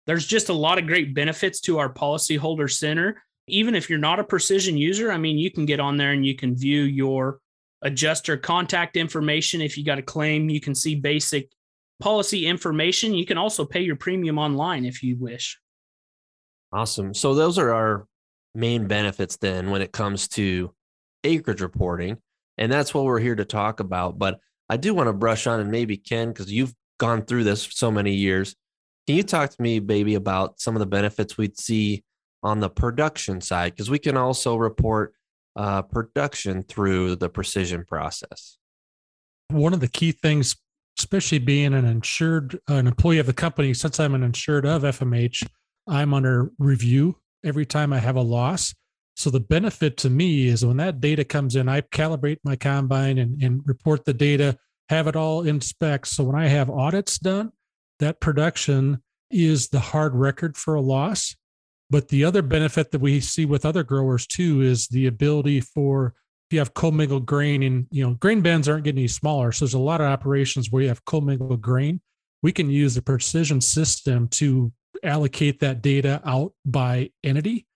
There's 0.07 0.25
just 0.25 0.49
a 0.49 0.53
lot 0.53 0.77
of 0.77 0.87
great 0.87 1.13
benefits 1.13 1.59
to 1.61 1.79
our 1.79 1.91
Policyholder 1.91 2.71
Center. 2.71 3.23
Even 3.47 3.75
if 3.75 3.89
you're 3.89 3.99
not 3.99 4.19
a 4.19 4.23
precision 4.23 4.77
user, 4.77 5.11
I 5.11 5.17
mean, 5.17 5.37
you 5.37 5.51
can 5.51 5.65
get 5.65 5.79
on 5.79 5.97
there 5.97 6.11
and 6.11 6.25
you 6.25 6.35
can 6.35 6.55
view 6.55 6.81
your 6.81 7.39
adjuster 7.81 8.37
contact 8.37 8.97
information. 8.97 9.61
If 9.61 9.77
you 9.77 9.83
got 9.83 9.99
a 9.99 10.03
claim, 10.03 10.49
you 10.49 10.59
can 10.59 10.75
see 10.75 10.95
basic 10.95 11.49
policy 11.99 12.47
information. 12.47 13.13
You 13.13 13.25
can 13.25 13.37
also 13.37 13.65
pay 13.65 13.81
your 13.81 13.95
premium 13.95 14.37
online 14.37 14.85
if 14.85 15.03
you 15.03 15.17
wish. 15.17 15.59
Awesome. 16.71 17.13
So 17.13 17.35
those 17.35 17.57
are 17.57 17.73
our 17.73 18.07
main 18.53 18.87
benefits 18.87 19.37
then 19.37 19.69
when 19.69 19.81
it 19.81 19.91
comes 19.91 20.27
to 20.29 20.73
acreage 21.23 21.61
reporting. 21.61 22.17
And 22.57 22.71
that's 22.71 22.93
what 22.93 23.05
we're 23.05 23.19
here 23.19 23.35
to 23.35 23.45
talk 23.45 23.79
about. 23.79 24.17
But 24.17 24.39
I 24.69 24.77
do 24.77 24.93
want 24.93 25.07
to 25.07 25.13
brush 25.13 25.45
on 25.45 25.59
and 25.59 25.71
maybe 25.71 25.97
Ken, 25.97 26.29
because 26.29 26.51
you've 26.51 26.73
gone 26.97 27.25
through 27.25 27.43
this 27.43 27.67
so 27.71 27.91
many 27.91 28.13
years. 28.13 28.55
Can 29.07 29.17
you 29.17 29.23
talk 29.23 29.51
to 29.51 29.61
me, 29.61 29.79
baby, 29.79 30.15
about 30.15 30.59
some 30.59 30.75
of 30.75 30.79
the 30.79 30.85
benefits 30.85 31.37
we'd 31.37 31.59
see 31.59 32.03
on 32.41 32.59
the 32.59 32.69
production 32.69 33.39
side? 33.39 33.73
Because 33.73 33.89
we 33.89 33.99
can 33.99 34.17
also 34.17 34.55
report 34.55 35.13
uh, 35.55 35.83
production 35.83 36.63
through 36.63 37.15
the 37.15 37.29
precision 37.29 37.85
process. 37.85 38.57
One 39.49 39.73
of 39.73 39.79
the 39.79 39.87
key 39.87 40.11
things, 40.11 40.55
especially 40.97 41.37
being 41.37 41.73
an 41.73 41.85
insured, 41.85 42.59
an 42.67 42.87
employee 42.87 43.19
of 43.19 43.27
the 43.27 43.33
company, 43.33 43.73
since 43.73 43.99
I'm 43.99 44.15
an 44.15 44.23
insured 44.23 44.65
of 44.65 44.81
FMH, 44.81 45.47
I'm 45.87 46.13
under 46.13 46.51
review 46.57 47.17
every 47.43 47.65
time 47.65 47.93
I 47.93 47.99
have 47.99 48.15
a 48.15 48.21
loss. 48.21 48.73
So 49.15 49.29
the 49.29 49.39
benefit 49.39 49.97
to 49.97 50.09
me 50.09 50.47
is 50.47 50.65
when 50.65 50.77
that 50.77 50.99
data 50.99 51.23
comes 51.23 51.55
in, 51.55 51.69
I 51.69 51.81
calibrate 51.81 52.39
my 52.43 52.55
combine 52.55 53.19
and, 53.19 53.41
and 53.41 53.61
report 53.65 54.03
the 54.03 54.13
data, 54.13 54.57
have 54.89 55.07
it 55.07 55.15
all 55.15 55.43
in 55.43 55.61
specs. 55.61 56.11
So 56.11 56.23
when 56.23 56.35
I 56.35 56.47
have 56.47 56.69
audits 56.69 57.17
done, 57.19 57.51
that 57.99 58.19
production 58.19 59.01
is 59.31 59.69
the 59.69 59.79
hard 59.79 60.15
record 60.15 60.57
for 60.57 60.75
a 60.75 60.81
loss. 60.81 61.35
But 61.89 62.07
the 62.07 62.23
other 62.23 62.41
benefit 62.41 62.91
that 62.91 63.01
we 63.01 63.19
see 63.19 63.45
with 63.45 63.65
other 63.65 63.83
growers 63.83 64.25
too 64.25 64.61
is 64.61 64.87
the 64.87 65.07
ability 65.07 65.61
for 65.61 66.15
if 66.49 66.53
you 66.53 66.59
have 66.59 66.73
commingled 66.73 67.25
grain 67.25 67.63
and 67.63 67.87
you 67.91 68.05
know 68.05 68.15
grain 68.15 68.41
bins 68.41 68.67
aren't 68.67 68.83
getting 68.83 68.99
any 68.99 69.07
smaller. 69.07 69.51
So 69.51 69.65
there's 69.65 69.73
a 69.73 69.79
lot 69.79 70.01
of 70.01 70.07
operations 70.07 70.71
where 70.71 70.83
you 70.83 70.87
have 70.87 71.05
commingled 71.05 71.61
grain. 71.61 72.01
We 72.41 72.51
can 72.51 72.69
use 72.69 72.95
the 72.95 73.01
precision 73.01 73.61
system 73.61 74.27
to 74.29 74.71
allocate 75.03 75.59
that 75.59 75.81
data 75.81 76.21
out 76.25 76.53
by 76.65 77.11
entity, 77.23 77.67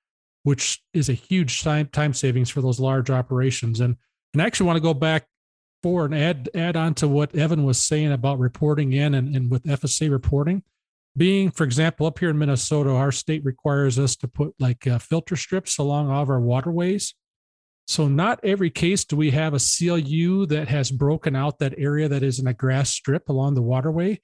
which 0.44 0.82
is 0.94 1.10
a 1.10 1.14
huge 1.14 1.64
time 1.64 1.88
time 1.88 2.14
savings 2.14 2.50
for 2.50 2.62
those 2.62 2.80
large 2.80 3.10
operations. 3.10 3.80
And 3.80 3.96
and 4.34 4.42
I 4.42 4.46
actually 4.46 4.68
want 4.68 4.78
to 4.78 4.82
go 4.82 4.94
back 4.94 5.26
for 5.82 6.06
and 6.06 6.16
add 6.16 6.50
add 6.54 6.76
on 6.76 6.94
to 6.96 7.08
what 7.08 7.36
Evan 7.36 7.64
was 7.64 7.82
saying 7.82 8.12
about 8.12 8.40
reporting 8.40 8.94
in 8.94 9.14
and, 9.14 9.36
and 9.36 9.52
with 9.52 9.64
FSA 9.64 10.12
reporting 10.12 10.64
being, 11.18 11.52
for 11.52 11.64
example, 11.64 12.06
up 12.06 12.20
here 12.20 12.30
in 12.30 12.38
Minnesota, 12.38 12.92
our 12.92 13.12
state 13.12 13.44
requires 13.44 14.00
us 14.00 14.16
to 14.16 14.28
put 14.28 14.54
like 14.60 14.88
uh, 14.88 15.00
filter 15.00 15.36
strips 15.36 15.78
along 15.78 16.10
all 16.10 16.24
of 16.24 16.30
our 16.30 16.40
waterways. 16.40 17.14
So, 17.88 18.08
not 18.08 18.40
every 18.44 18.70
case 18.70 19.04
do 19.04 19.16
we 19.16 19.32
have 19.32 19.54
a 19.54 19.60
CLU 19.60 20.46
that 20.48 20.68
has 20.68 20.92
broken 20.92 21.36
out 21.36 21.60
that 21.60 21.74
area 21.78 22.08
that 22.08 22.24
is 22.24 22.40
in 22.40 22.48
a 22.48 22.54
grass 22.54 22.92
strip 22.92 23.30
along 23.30 23.56
the 23.56 23.62
waterway. 23.62 24.22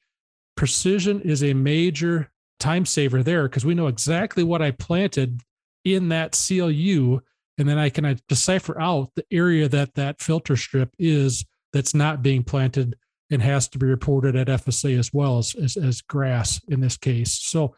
Precision 0.56 1.22
is 1.22 1.44
a 1.44 1.54
major 1.54 2.32
time 2.60 2.86
saver 2.86 3.24
there 3.24 3.44
because 3.44 3.65
we 3.65 3.74
know 3.74 3.88
exactly 3.88 4.44
what 4.44 4.62
I 4.62 4.72
planted 4.72 5.41
in 5.84 6.10
that 6.10 6.39
CLU. 6.48 7.22
And 7.58 7.68
then 7.68 7.78
I 7.78 7.89
can 7.89 8.20
decipher 8.28 8.80
out 8.80 9.12
the 9.15 9.26
area 9.32 9.70
that 9.70 9.96
that 9.96 10.22
filter 10.22 10.58
strip 10.58 10.94
is 11.00 11.46
that's 11.72 11.94
not 11.94 12.22
being 12.22 12.44
planted 12.44 12.96
and 13.32 13.41
has 13.41 13.68
to 13.70 13.80
be 13.80 13.86
reported 13.86 14.36
at 14.36 14.48
FSA 14.48 14.98
as 15.00 15.12
well 15.13 15.38
as, 15.38 15.56
as, 15.56 15.78
as 15.78 16.02
grass 16.02 16.62
in 16.68 16.80
this 16.82 16.98
case. 16.98 17.34
So 17.34 17.76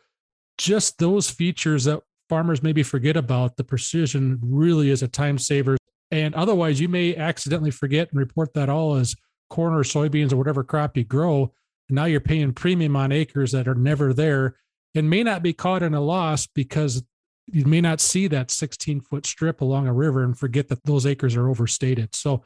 just 0.58 0.98
those 0.98 1.30
features 1.30 1.86
that 1.86 2.02
farmers 2.28 2.64
maybe 2.64 2.84
forget 2.84 3.16
about, 3.16 3.56
the 3.56 3.64
precision 3.64 4.40
really 4.42 4.90
is 4.90 5.04
a 5.04 5.08
time 5.08 5.38
saver. 5.38 5.78
And 6.12 6.34
otherwise, 6.36 6.80
you 6.80 6.90
may 6.90 7.16
accidentally 7.16 7.72
forget 7.72 8.10
and 8.12 8.20
report 8.20 8.54
that 8.54 8.70
all 8.70 8.96
as 8.96 9.16
corn 9.50 9.74
or 9.74 9.84
soybeans 9.84 10.34
or 10.34 10.38
whatever 10.38 10.64
crop 10.64 10.98
you 10.98 11.04
grow. 11.04 11.54
And 11.90 11.96
now 11.96 12.06
you're 12.06 12.20
paying 12.20 12.54
premium 12.54 12.96
on 12.96 13.12
acres 13.12 13.52
that 13.52 13.68
are 13.68 13.76
never 13.76 14.14
there 14.14 14.56
and 14.96 15.10
may 15.10 15.24
not 15.24 15.44
be 15.44 15.54
caught 15.54 15.84
in 15.84 15.94
a 15.94 16.02
loss 16.02 16.48
because 16.48 17.04
you 17.48 17.66
may 17.66 17.82
not 17.82 18.02
see 18.02 18.28
that 18.28 18.52
16 18.52 19.02
foot 19.02 19.26
strip 19.26 19.62
along 19.62 19.88
a 19.88 19.94
river 19.94 20.24
and 20.24 20.38
forget 20.38 20.68
that 20.68 20.84
those 20.84 21.06
acres 21.06 21.36
are 21.36 21.50
overstated. 21.50 22.14
So 22.14 22.44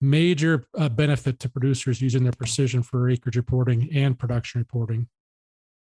major 0.00 0.66
uh, 0.76 0.88
benefit 0.88 1.40
to 1.40 1.48
producers 1.48 2.00
using 2.00 2.22
their 2.22 2.32
precision 2.32 2.82
for 2.82 3.08
acreage 3.08 3.36
reporting 3.36 3.88
and 3.92 4.18
production 4.18 4.60
reporting. 4.60 5.08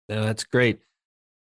Yeah, 0.08 0.22
that's 0.22 0.44
great. 0.44 0.80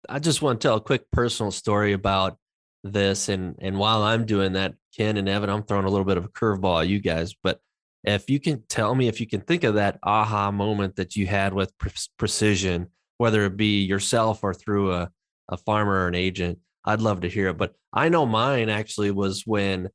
I 0.08 0.18
just 0.18 0.42
want 0.42 0.60
to 0.60 0.68
tell 0.68 0.76
a 0.76 0.80
quick 0.80 1.10
personal 1.10 1.50
story 1.50 1.92
about 1.92 2.38
this. 2.84 3.28
And 3.28 3.56
and 3.60 3.78
while 3.78 4.02
I'm 4.02 4.26
doing 4.26 4.52
that, 4.52 4.74
Ken 4.96 5.16
and 5.16 5.28
Evan, 5.28 5.50
I'm 5.50 5.64
throwing 5.64 5.86
a 5.86 5.90
little 5.90 6.04
bit 6.04 6.18
of 6.18 6.24
a 6.24 6.28
curveball 6.28 6.82
at 6.82 6.88
you 6.88 7.00
guys. 7.00 7.34
But 7.42 7.60
if 8.04 8.28
you 8.28 8.38
can 8.38 8.62
tell 8.68 8.94
me 8.94 9.08
if 9.08 9.20
you 9.20 9.26
can 9.26 9.40
think 9.40 9.64
of 9.64 9.74
that 9.74 9.98
aha 10.02 10.50
moment 10.50 10.96
that 10.96 11.16
you 11.16 11.26
had 11.26 11.54
with 11.54 11.76
pre- 11.78 11.90
precision, 12.18 12.88
whether 13.16 13.44
it 13.46 13.56
be 13.56 13.82
yourself 13.82 14.44
or 14.44 14.52
through 14.52 14.92
a, 14.92 15.10
a 15.48 15.56
farmer 15.56 16.04
or 16.04 16.08
an 16.08 16.14
agent, 16.14 16.58
I'd 16.84 17.00
love 17.00 17.22
to 17.22 17.28
hear 17.28 17.48
it. 17.48 17.58
But 17.58 17.74
I 17.92 18.08
know 18.08 18.26
mine 18.26 18.68
actually 18.68 19.10
was 19.10 19.44
when 19.46 19.88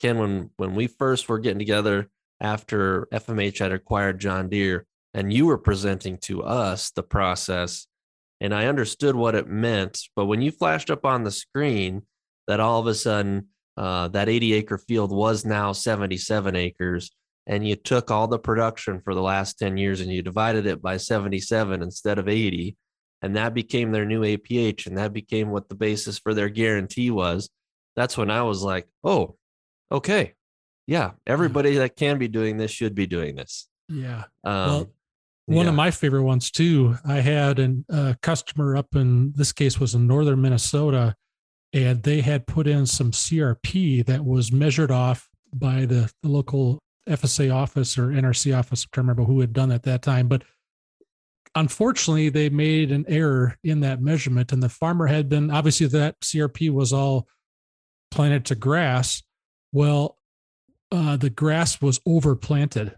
Ken, 0.00 0.18
when 0.18 0.50
when 0.56 0.74
we 0.74 0.86
first 0.86 1.28
were 1.28 1.38
getting 1.38 1.58
together 1.58 2.08
after 2.40 3.08
FMH 3.12 3.58
had 3.58 3.72
acquired 3.72 4.20
John 4.20 4.48
Deere, 4.48 4.86
and 5.14 5.32
you 5.32 5.46
were 5.46 5.58
presenting 5.58 6.18
to 6.18 6.42
us 6.44 6.90
the 6.90 7.02
process, 7.02 7.86
and 8.40 8.54
I 8.54 8.66
understood 8.66 9.16
what 9.16 9.34
it 9.34 9.48
meant, 9.48 10.00
but 10.14 10.26
when 10.26 10.40
you 10.40 10.52
flashed 10.52 10.90
up 10.90 11.04
on 11.04 11.24
the 11.24 11.32
screen 11.32 12.02
that 12.46 12.60
all 12.60 12.80
of 12.80 12.86
a 12.86 12.94
sudden 12.94 13.48
uh, 13.76 14.08
that 14.08 14.28
80 14.28 14.54
acre 14.54 14.78
field 14.78 15.10
was 15.10 15.44
now 15.44 15.72
77 15.72 16.54
acres, 16.54 17.10
and 17.46 17.66
you 17.66 17.74
took 17.76 18.10
all 18.10 18.28
the 18.28 18.38
production 18.38 19.00
for 19.00 19.14
the 19.14 19.22
last 19.22 19.58
10 19.58 19.76
years 19.76 20.00
and 20.00 20.12
you 20.12 20.22
divided 20.22 20.66
it 20.66 20.82
by 20.82 20.96
77 20.96 21.82
instead 21.82 22.18
of 22.18 22.28
80, 22.28 22.76
and 23.22 23.36
that 23.36 23.54
became 23.54 23.92
their 23.92 24.04
new 24.04 24.22
APH, 24.22 24.86
and 24.86 24.98
that 24.98 25.12
became 25.12 25.50
what 25.50 25.68
the 25.68 25.74
basis 25.74 26.18
for 26.18 26.34
their 26.34 26.48
guarantee 26.48 27.10
was. 27.10 27.50
That's 27.96 28.16
when 28.16 28.30
I 28.30 28.42
was 28.42 28.62
like, 28.62 28.86
oh, 29.02 29.36
okay, 29.90 30.34
yeah, 30.86 31.12
everybody 31.26 31.76
that 31.76 31.96
can 31.96 32.18
be 32.18 32.28
doing 32.28 32.56
this 32.56 32.70
should 32.70 32.94
be 32.94 33.06
doing 33.06 33.36
this. 33.36 33.68
Yeah. 33.88 34.24
Um, 34.44 34.68
well, 34.70 34.90
one 35.46 35.64
yeah. 35.64 35.70
of 35.70 35.74
my 35.74 35.90
favorite 35.90 36.22
ones 36.22 36.50
too. 36.50 36.96
I 37.06 37.16
had 37.20 37.58
a 37.58 37.74
uh, 37.90 38.14
customer 38.22 38.76
up 38.76 38.94
in 38.94 39.32
this 39.34 39.52
case 39.52 39.80
was 39.80 39.94
in 39.94 40.06
northern 40.06 40.40
Minnesota, 40.40 41.14
and 41.72 42.02
they 42.02 42.20
had 42.20 42.46
put 42.46 42.66
in 42.66 42.86
some 42.86 43.10
CRP 43.10 44.04
that 44.06 44.24
was 44.24 44.52
measured 44.52 44.90
off 44.90 45.28
by 45.52 45.86
the, 45.86 46.12
the 46.22 46.28
local 46.28 46.78
FSA 47.08 47.54
office 47.54 47.98
or 47.98 48.08
NRC 48.08 48.56
office. 48.56 48.84
I 48.84 48.94
can't 48.94 49.04
remember 49.04 49.24
who 49.24 49.40
had 49.40 49.52
done 49.52 49.72
at 49.72 49.82
that 49.84 50.02
time, 50.02 50.28
but 50.28 50.42
unfortunately, 51.54 52.28
they 52.28 52.48
made 52.48 52.90
an 52.90 53.04
error 53.08 53.56
in 53.62 53.80
that 53.80 54.00
measurement, 54.00 54.52
and 54.52 54.62
the 54.62 54.68
farmer 54.68 55.06
had 55.06 55.28
been 55.28 55.50
obviously 55.50 55.86
that 55.88 56.20
CRP 56.20 56.70
was 56.70 56.92
all 56.92 57.26
planted 58.10 58.44
to 58.46 58.54
grass, 58.54 59.22
well, 59.72 60.18
uh, 60.90 61.16
the 61.16 61.30
grass 61.30 61.80
was 61.80 61.98
overplanted. 62.00 62.94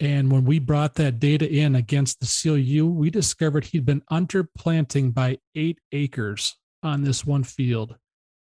And 0.00 0.30
when 0.30 0.44
we 0.44 0.58
brought 0.58 0.94
that 0.94 1.18
data 1.18 1.48
in 1.48 1.74
against 1.74 2.20
the 2.20 2.26
CLU, 2.26 2.86
we 2.86 3.10
discovered 3.10 3.64
he'd 3.64 3.86
been 3.86 4.02
underplanting 4.10 5.12
by 5.12 5.38
eight 5.54 5.78
acres 5.92 6.56
on 6.82 7.02
this 7.02 7.26
one 7.26 7.42
field. 7.42 7.96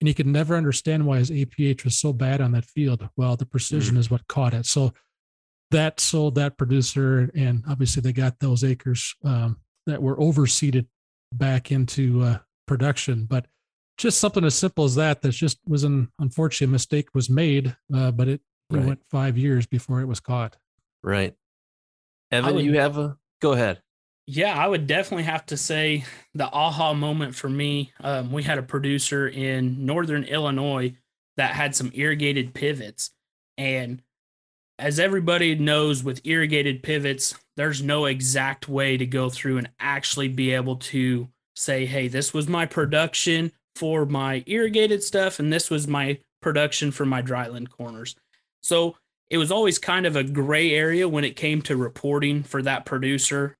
And 0.01 0.07
he 0.07 0.13
could 0.13 0.27
never 0.27 0.55
understand 0.55 1.05
why 1.05 1.19
his 1.19 1.31
APH 1.31 1.83
was 1.83 1.97
so 1.97 2.13
bad 2.13 2.41
on 2.41 2.51
that 2.53 2.65
field. 2.65 3.07
Well, 3.15 3.35
the 3.35 3.45
precision 3.45 3.95
mm. 3.95 3.99
is 3.99 4.11
what 4.11 4.27
caught 4.27 4.53
it. 4.53 4.65
So 4.65 4.93
that 5.71 5.99
sold 5.99 6.35
that 6.35 6.57
producer, 6.57 7.29
and 7.35 7.63
obviously 7.69 8.01
they 8.01 8.13
got 8.13 8.39
those 8.39 8.63
acres 8.63 9.15
um, 9.23 9.57
that 9.85 10.01
were 10.01 10.17
overseeded 10.17 10.87
back 11.33 11.71
into 11.71 12.23
uh, 12.23 12.37
production. 12.67 13.25
But 13.25 13.45
just 13.99 14.19
something 14.19 14.45
as 14.45 14.55
simple 14.55 14.85
as 14.85 14.95
that 14.95 15.21
that 15.21 15.31
just 15.31 15.59
was 15.67 15.83
an 15.83 16.09
unfortunate 16.19 16.71
mistake 16.71 17.09
was 17.13 17.29
made 17.29 17.75
uh, 17.93 18.09
but 18.09 18.27
it, 18.27 18.41
right. 18.71 18.81
it, 18.81 18.87
went 18.87 18.99
five 19.11 19.37
years 19.37 19.67
before 19.67 19.99
it 19.99 20.05
was 20.05 20.19
caught 20.19 20.55
right 21.03 21.35
evan 22.31 22.55
would, 22.55 22.65
you 22.65 22.79
have 22.79 22.97
a 22.97 23.17
go 23.41 23.51
ahead 23.51 23.81
yeah 24.25 24.57
i 24.57 24.65
would 24.65 24.87
definitely 24.87 25.23
have 25.23 25.45
to 25.45 25.57
say 25.57 26.03
the 26.33 26.49
aha 26.51 26.93
moment 26.93 27.35
for 27.35 27.49
me 27.49 27.91
um, 28.01 28.31
we 28.31 28.41
had 28.41 28.57
a 28.57 28.63
producer 28.63 29.27
in 29.27 29.85
northern 29.85 30.23
illinois 30.23 30.95
that 31.37 31.53
had 31.53 31.75
some 31.75 31.91
irrigated 31.93 32.53
pivots 32.53 33.11
and 33.57 34.01
as 34.79 34.99
everybody 34.99 35.55
knows 35.55 36.03
with 36.03 36.25
irrigated 36.25 36.81
pivots 36.81 37.35
there's 37.57 37.83
no 37.83 38.05
exact 38.05 38.67
way 38.67 38.97
to 38.97 39.05
go 39.05 39.29
through 39.29 39.57
and 39.57 39.69
actually 39.79 40.27
be 40.27 40.51
able 40.51 40.77
to 40.77 41.27
say 41.55 41.85
hey 41.85 42.07
this 42.07 42.33
was 42.33 42.47
my 42.47 42.65
production 42.65 43.51
for 43.79 44.05
my 44.05 44.43
irrigated 44.45 45.01
stuff, 45.01 45.39
and 45.39 45.53
this 45.53 45.69
was 45.69 45.87
my 45.87 46.19
production 46.41 46.91
for 46.91 47.05
my 47.05 47.21
dryland 47.21 47.69
corners. 47.69 48.13
So 48.61 48.97
it 49.29 49.37
was 49.37 49.53
always 49.53 49.79
kind 49.79 50.05
of 50.05 50.17
a 50.17 50.23
gray 50.23 50.73
area 50.73 51.07
when 51.07 51.23
it 51.23 51.37
came 51.37 51.61
to 51.61 51.77
reporting 51.77 52.43
for 52.43 52.61
that 52.63 52.85
producer. 52.85 53.55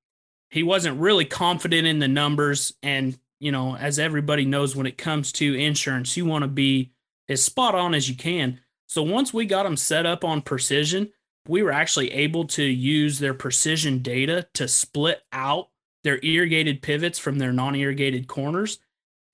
He 0.50 0.62
wasn't 0.62 1.00
really 1.00 1.24
confident 1.24 1.88
in 1.88 2.00
the 2.00 2.10
numbers. 2.10 2.74
And, 2.84 3.18
you 3.40 3.54
know, 3.54 3.78
as 3.78 3.98
everybody 3.98 4.44
knows, 4.44 4.76
when 4.76 4.88
it 4.88 4.98
comes 4.98 5.32
to 5.34 5.58
insurance, 5.58 6.18
you 6.18 6.26
want 6.26 6.42
to 6.44 6.50
be 6.50 6.92
as 7.30 7.42
spot 7.42 7.74
on 7.74 7.94
as 7.94 8.10
you 8.10 8.16
can. 8.16 8.60
So 8.90 9.04
once 9.04 9.32
we 9.32 9.46
got 9.46 9.64
them 9.64 9.78
set 9.78 10.08
up 10.08 10.24
on 10.24 10.42
precision, 10.42 11.12
we 11.48 11.62
were 11.62 11.72
actually 11.72 12.12
able 12.12 12.46
to 12.48 12.64
use 12.64 13.20
their 13.20 13.36
precision 13.36 14.00
data 14.00 14.48
to 14.56 14.68
split 14.68 15.22
out 15.32 15.70
their 16.04 16.20
irrigated 16.24 16.82
pivots 16.82 17.20
from 17.20 17.38
their 17.38 17.54
non 17.54 17.76
irrigated 17.76 18.28
corners 18.28 18.80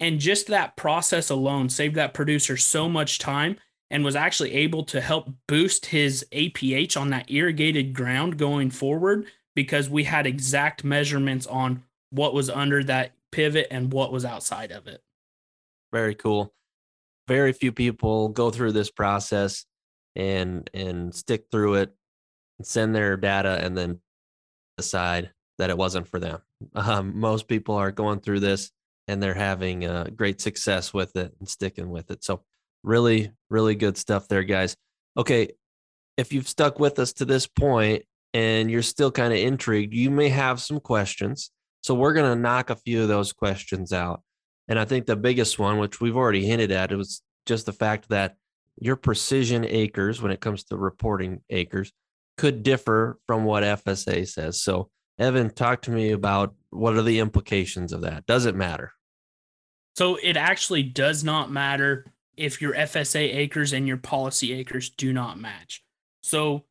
and 0.01 0.19
just 0.19 0.47
that 0.47 0.75
process 0.75 1.29
alone 1.29 1.69
saved 1.69 1.95
that 1.95 2.13
producer 2.13 2.57
so 2.57 2.89
much 2.89 3.17
time. 3.17 3.57
and 3.91 4.03
was 4.03 4.15
actually 4.15 4.51
able 4.51 4.83
to 4.83 4.99
help 4.99 5.29
boost 5.47 5.85
his 5.85 6.25
APH 6.31 6.99
on 6.99 7.11
that 7.11 7.29
irrigated 7.31 7.93
ground 7.93 8.35
going 8.35 8.71
forward 8.71 9.27
because 9.55 9.87
we 9.87 10.03
had 10.03 10.25
exact 10.25 10.83
measurements 10.83 11.45
on 11.45 11.83
what 12.09 12.33
was 12.33 12.49
under 12.49 12.83
that 12.83 13.11
pivot 13.31 13.67
and 13.69 13.93
what 13.93 14.11
was 14.11 14.25
outside 14.25 14.71
of 14.71 14.87
it. 14.87 15.03
Very 15.93 16.15
cool. 16.15 16.51
Very 17.27 17.53
few 17.53 17.71
people 17.71 18.29
go 18.29 18.51
through 18.51 18.71
this 18.73 18.91
process 18.91 19.65
and 20.15 20.69
and 20.73 21.13
stick 21.13 21.45
through 21.51 21.75
it 21.75 21.95
and 22.59 22.67
send 22.67 22.95
their 22.95 23.17
data 23.17 23.59
and 23.61 23.77
then 23.77 23.99
decide 24.77 25.31
that 25.57 25.69
it 25.69 25.77
wasn't 25.77 26.07
for 26.07 26.19
them. 26.19 26.41
Um, 26.73 27.19
most 27.19 27.47
people 27.47 27.75
are 27.75 27.91
going 27.91 28.21
through 28.21 28.39
this 28.39 28.71
and 29.07 29.21
they're 29.21 29.33
having 29.33 29.85
uh, 29.85 30.05
great 30.15 30.41
success 30.41 30.93
with 30.93 31.15
it 31.15 31.33
and 31.39 31.47
sticking 31.47 31.89
with 31.89 32.11
it. 32.11 32.23
So, 32.23 32.43
really, 32.83 33.31
really 33.49 33.75
good 33.75 33.97
stuff 33.97 34.27
there, 34.27 34.43
guys. 34.43 34.75
Okay, 35.17 35.49
if 36.17 36.33
you've 36.33 36.47
stuck 36.47 36.79
with 36.79 36.97
us 36.97 37.13
to 37.13 37.25
this 37.25 37.45
point 37.45 38.03
and 38.33 38.71
you're 38.71 38.81
still 38.81 39.11
kind 39.11 39.33
of 39.33 39.39
intrigued, 39.39 39.93
you 39.93 40.09
may 40.09 40.29
have 40.29 40.61
some 40.61 40.79
questions. 40.79 41.51
So, 41.81 41.93
we're 41.93 42.13
going 42.13 42.33
to 42.33 42.41
knock 42.41 42.69
a 42.69 42.75
few 42.75 43.01
of 43.01 43.09
those 43.09 43.33
questions 43.33 43.93
out. 43.93 44.21
And 44.67 44.79
I 44.79 44.85
think 44.85 45.05
the 45.05 45.15
biggest 45.15 45.59
one, 45.59 45.77
which 45.77 46.01
we've 46.01 46.17
already 46.17 46.45
hinted 46.45 46.71
at, 46.71 46.91
it 46.91 46.95
was 46.95 47.21
just 47.45 47.65
the 47.65 47.73
fact 47.73 48.09
that 48.09 48.35
your 48.79 48.95
precision 48.95 49.65
acres, 49.65 50.21
when 50.21 50.31
it 50.31 50.41
comes 50.41 50.63
to 50.65 50.77
reporting 50.77 51.41
acres, 51.49 51.91
could 52.37 52.63
differ 52.63 53.19
from 53.27 53.43
what 53.45 53.63
FSA 53.63 54.27
says. 54.27 54.61
So, 54.61 54.89
Evan, 55.17 55.49
talk 55.49 55.83
to 55.83 55.91
me 55.91 56.11
about 56.11 56.53
what 56.71 56.95
are 56.95 57.01
the 57.01 57.19
implications 57.19 57.93
of 57.93 58.01
that? 58.01 58.25
Does 58.25 58.45
it 58.45 58.55
matter? 58.55 58.91
So, 59.95 60.17
it 60.21 60.35
actually 60.35 60.83
does 60.83 61.23
not 61.23 61.51
matter 61.51 62.11
if 62.35 62.61
your 62.61 62.73
FSA 62.73 63.33
acres 63.33 63.71
and 63.71 63.87
your 63.87 63.97
policy 63.97 64.51
acres 64.53 64.89
do 64.89 65.13
not 65.13 65.39
match. 65.39 65.83
So, 66.21 66.65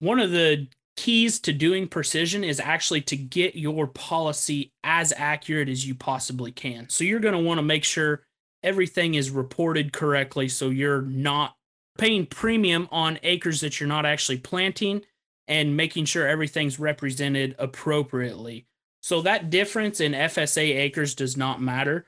one 0.00 0.18
of 0.18 0.30
the 0.30 0.66
keys 1.00 1.40
to 1.40 1.52
doing 1.54 1.88
precision 1.88 2.44
is 2.44 2.60
actually 2.60 3.00
to 3.00 3.16
get 3.16 3.56
your 3.56 3.86
policy 3.86 4.70
as 4.84 5.14
accurate 5.16 5.70
as 5.70 5.86
you 5.86 5.94
possibly 5.94 6.52
can. 6.52 6.90
So, 6.90 7.04
you're 7.04 7.20
going 7.20 7.32
to 7.32 7.40
want 7.40 7.56
to 7.56 7.62
make 7.62 7.84
sure 7.84 8.26
everything 8.62 9.14
is 9.14 9.30
reported 9.30 9.94
correctly 9.94 10.46
so 10.46 10.68
you're 10.68 11.00
not 11.00 11.56
paying 11.96 12.26
premium 12.26 12.86
on 12.92 13.18
acres 13.22 13.62
that 13.62 13.80
you're 13.80 13.88
not 13.88 14.04
actually 14.04 14.36
planting 14.36 15.00
and 15.48 15.74
making 15.74 16.04
sure 16.04 16.28
everything's 16.28 16.78
represented 16.78 17.56
appropriately. 17.58 18.66
So 19.00 19.22
that 19.22 19.48
difference 19.48 20.00
in 20.00 20.12
FSA 20.12 20.76
acres 20.76 21.14
does 21.14 21.34
not 21.34 21.62
matter. 21.62 22.04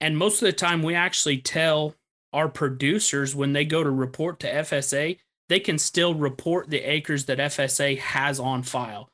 And 0.00 0.16
most 0.16 0.40
of 0.40 0.46
the 0.46 0.54
time, 0.54 0.82
we 0.82 0.94
actually 0.94 1.38
tell 1.38 1.94
our 2.32 2.48
producers 2.48 3.34
when 3.34 3.52
they 3.52 3.66
go 3.66 3.84
to 3.84 3.90
report 3.90 4.40
to 4.40 4.50
FSA, 4.50 5.18
they 5.48 5.60
can 5.60 5.78
still 5.78 6.14
report 6.14 6.70
the 6.70 6.80
acres 6.80 7.26
that 7.26 7.38
FSA 7.38 7.98
has 7.98 8.40
on 8.40 8.62
file. 8.62 9.10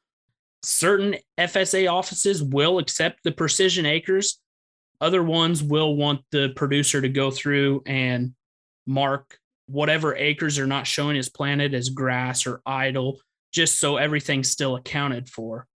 Certain 0.63 1.17
FSA 1.39 1.93
offices 1.93 2.43
will 2.43 2.79
accept 2.79 3.25
the 3.25 3.33
precision 3.33 3.85
acres. 3.85 4.41
Other 5.01 5.23
ones 5.23 5.63
will 5.63 5.97
want 5.97 6.23
the 6.31 6.53
producer 6.55 7.01
to 7.01 7.09
go 7.09 7.31
through 7.31 7.83
and 7.87 8.35
mark 8.87 9.39
whatever 9.67 10.15
acres 10.15 10.59
are 10.59 10.67
not 10.67 10.87
showing 10.87 11.17
as 11.17 11.29
planted 11.29 11.75
as 11.75 11.89
grass 11.89 12.47
or 12.47 12.61
idle, 12.65 13.21
just 13.53 13.79
so 13.81 13.97
everything's 13.97 14.51
still 14.51 14.77
accounted 14.77 15.29
for. 15.29 15.67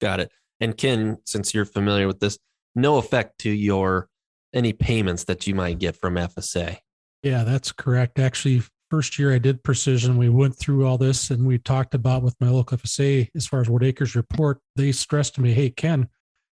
Got 0.00 0.20
it. 0.20 0.32
And 0.60 0.76
Ken, 0.76 1.18
since 1.24 1.54
you're 1.54 1.64
familiar 1.64 2.06
with 2.06 2.20
this, 2.20 2.38
no 2.74 2.98
effect 2.98 3.38
to 3.40 3.50
your 3.50 4.08
any 4.52 4.72
payments 4.72 5.24
that 5.24 5.46
you 5.46 5.54
might 5.54 5.78
get 5.78 5.96
from 5.96 6.14
FSA. 6.14 6.78
Yeah, 7.22 7.44
that's 7.44 7.72
correct. 7.72 8.18
Actually, 8.18 8.62
first 8.90 9.18
year 9.18 9.32
I 9.32 9.38
did 9.38 9.62
precision, 9.62 10.16
we 10.16 10.28
went 10.28 10.56
through 10.56 10.86
all 10.86 10.98
this 10.98 11.30
and 11.30 11.46
we 11.46 11.58
talked 11.58 11.94
about 11.94 12.22
with 12.22 12.34
my 12.40 12.48
local 12.48 12.76
FSA 12.76 13.28
as 13.34 13.46
far 13.46 13.60
as 13.60 13.70
what 13.70 13.84
acres 13.84 14.16
report. 14.16 14.60
They 14.76 14.92
stressed 14.92 15.36
to 15.36 15.40
me, 15.40 15.52
hey, 15.52 15.70
Ken, 15.70 16.08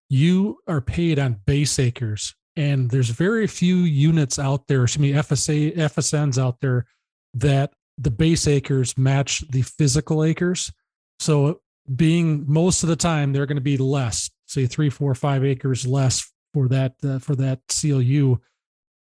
you 0.09 0.59
are 0.67 0.81
paid 0.81 1.19
on 1.19 1.41
base 1.45 1.79
acres 1.79 2.35
and 2.55 2.89
there's 2.89 3.09
very 3.09 3.47
few 3.47 3.77
units 3.77 4.39
out 4.39 4.67
there, 4.67 4.83
excuse 4.83 5.01
me, 5.01 5.13
FSA 5.13 5.75
FSNs 5.75 6.41
out 6.41 6.59
there 6.61 6.85
that 7.33 7.73
the 7.97 8.11
base 8.11 8.47
acres 8.47 8.97
match 8.97 9.43
the 9.49 9.61
physical 9.61 10.23
acres. 10.23 10.71
So 11.19 11.61
being 11.95 12.45
most 12.47 12.83
of 12.83 12.89
the 12.89 12.95
time 12.95 13.33
they're 13.33 13.45
going 13.45 13.57
to 13.57 13.61
be 13.61 13.77
less, 13.77 14.29
say 14.45 14.65
three, 14.65 14.89
four, 14.89 15.15
five 15.15 15.43
acres 15.43 15.85
less 15.85 16.31
for 16.53 16.67
that 16.67 16.93
uh, 17.03 17.19
for 17.19 17.35
that 17.35 17.59
CLU. 17.69 18.39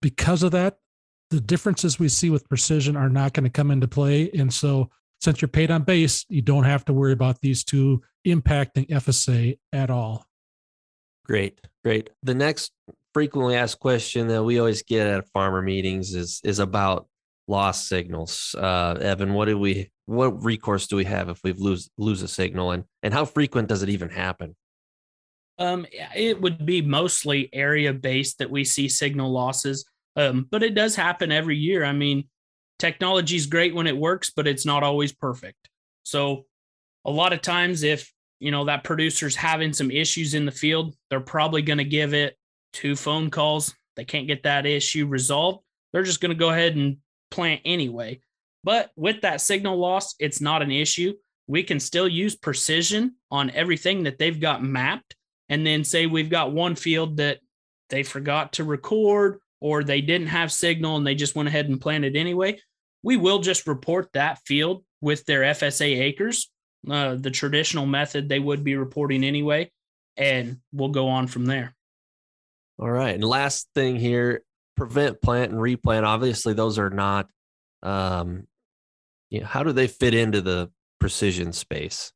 Because 0.01 0.43
of 0.43 0.51
that, 0.51 0.77
the 1.33 1.41
differences 1.41 1.97
we 1.97 2.09
see 2.09 2.29
with 2.29 2.47
precision 2.47 2.95
are 2.95 3.09
not 3.09 3.33
going 3.33 3.43
to 3.43 3.49
come 3.49 3.71
into 3.71 3.87
play. 3.87 4.29
And 4.37 4.53
so 4.53 4.91
since 5.19 5.41
you're 5.41 5.49
paid 5.49 5.71
on 5.71 5.81
base, 5.81 6.25
you 6.29 6.43
don't 6.43 6.63
have 6.63 6.85
to 6.85 6.93
worry 6.93 7.11
about 7.11 7.41
these 7.41 7.63
two 7.63 8.03
impacting 8.27 8.87
FSA 8.87 9.57
at 9.71 9.89
all. 9.89 10.27
Great, 11.25 11.59
great. 11.83 12.11
The 12.21 12.35
next 12.35 12.71
frequently 13.15 13.55
asked 13.55 13.79
question 13.79 14.27
that 14.27 14.43
we 14.43 14.59
always 14.59 14.83
get 14.83 15.07
at 15.07 15.27
farmer 15.29 15.61
meetings 15.61 16.13
is 16.13 16.39
is 16.43 16.59
about 16.59 17.07
lost 17.47 17.87
signals. 17.87 18.53
Uh, 18.55 18.97
Evan, 19.01 19.33
what 19.33 19.45
do 19.45 19.57
we 19.57 19.89
what 20.05 20.43
recourse 20.43 20.85
do 20.85 20.97
we 20.97 21.05
have 21.05 21.29
if 21.29 21.39
we 21.43 21.53
lose 21.53 21.89
lose 21.97 22.21
a 22.21 22.27
signal, 22.27 22.71
and 22.71 22.83
and 23.01 23.13
how 23.13 23.25
frequent 23.25 23.69
does 23.69 23.81
it 23.81 23.89
even 23.89 24.09
happen? 24.09 24.55
Um, 25.57 25.85
it 26.15 26.41
would 26.41 26.65
be 26.65 26.81
mostly 26.81 27.49
area 27.53 27.93
based 27.93 28.39
that 28.39 28.51
we 28.51 28.63
see 28.63 28.89
signal 28.89 29.31
losses, 29.31 29.85
um, 30.15 30.47
but 30.49 30.63
it 30.63 30.75
does 30.75 30.95
happen 30.95 31.31
every 31.31 31.57
year. 31.57 31.83
I 31.83 31.91
mean, 31.91 32.25
technology 32.79 33.35
is 33.35 33.45
great 33.45 33.73
when 33.73 33.87
it 33.87 33.97
works, 33.97 34.31
but 34.35 34.47
it's 34.47 34.65
not 34.65 34.83
always 34.83 35.11
perfect. 35.11 35.69
So, 36.03 36.45
a 37.05 37.11
lot 37.11 37.33
of 37.33 37.41
times, 37.41 37.83
if 37.83 38.11
you 38.39 38.51
know 38.51 38.65
that 38.65 38.83
producer's 38.83 39.35
having 39.35 39.73
some 39.73 39.91
issues 39.91 40.33
in 40.33 40.45
the 40.45 40.51
field, 40.51 40.95
they're 41.09 41.19
probably 41.19 41.61
going 41.61 41.77
to 41.77 41.83
give 41.83 42.13
it 42.13 42.37
two 42.73 42.95
phone 42.95 43.29
calls. 43.29 43.73
They 43.95 44.05
can't 44.05 44.27
get 44.27 44.43
that 44.43 44.65
issue 44.65 45.07
resolved. 45.07 45.63
They're 45.91 46.03
just 46.03 46.21
going 46.21 46.31
to 46.31 46.37
go 46.37 46.49
ahead 46.49 46.75
and 46.75 46.97
plant 47.31 47.61
anyway. 47.65 48.21
But 48.63 48.91
with 48.95 49.21
that 49.21 49.41
signal 49.41 49.77
loss, 49.77 50.15
it's 50.19 50.41
not 50.41 50.61
an 50.61 50.71
issue. 50.71 51.13
We 51.47 51.63
can 51.63 51.79
still 51.79 52.07
use 52.07 52.35
precision 52.35 53.15
on 53.29 53.49
everything 53.51 54.03
that 54.03 54.17
they've 54.17 54.39
got 54.39 54.63
mapped. 54.63 55.15
And 55.49 55.67
then 55.67 55.83
say 55.83 56.05
we've 56.05 56.29
got 56.29 56.53
one 56.53 56.75
field 56.75 57.17
that 57.17 57.39
they 57.89 58.03
forgot 58.03 58.53
to 58.53 58.63
record 58.63 59.39
or 59.63 59.81
they 59.81 60.01
didn't 60.01 60.27
have 60.27 60.51
signal 60.51 60.97
and 60.97 61.07
they 61.07 61.15
just 61.15 61.35
went 61.35 61.47
ahead 61.47 61.69
and 61.69 61.79
planted 61.79 62.17
anyway. 62.17 62.59
We 63.01 63.15
will 63.15 63.39
just 63.39 63.65
report 63.65 64.09
that 64.13 64.39
field 64.45 64.83
with 64.99 65.25
their 65.25 65.41
FSA 65.41 66.01
acres, 66.01 66.51
uh, 66.89 67.15
the 67.15 67.31
traditional 67.31 67.85
method 67.85 68.27
they 68.27 68.39
would 68.39 68.65
be 68.65 68.75
reporting 68.75 69.23
anyway, 69.23 69.71
and 70.17 70.57
we'll 70.73 70.89
go 70.89 71.07
on 71.07 71.27
from 71.27 71.45
there. 71.45 71.73
All 72.77 72.91
right. 72.91 73.15
And 73.15 73.23
last 73.23 73.69
thing 73.73 73.95
here 73.95 74.43
prevent, 74.75 75.21
plant, 75.21 75.53
and 75.53 75.61
replant. 75.61 76.05
Obviously, 76.05 76.53
those 76.53 76.77
are 76.77 76.89
not, 76.89 77.29
um, 77.83 78.45
you 79.29 79.39
know, 79.39 79.45
how 79.45 79.63
do 79.63 79.71
they 79.71 79.87
fit 79.87 80.13
into 80.13 80.41
the 80.41 80.69
precision 80.99 81.53
space? 81.53 82.11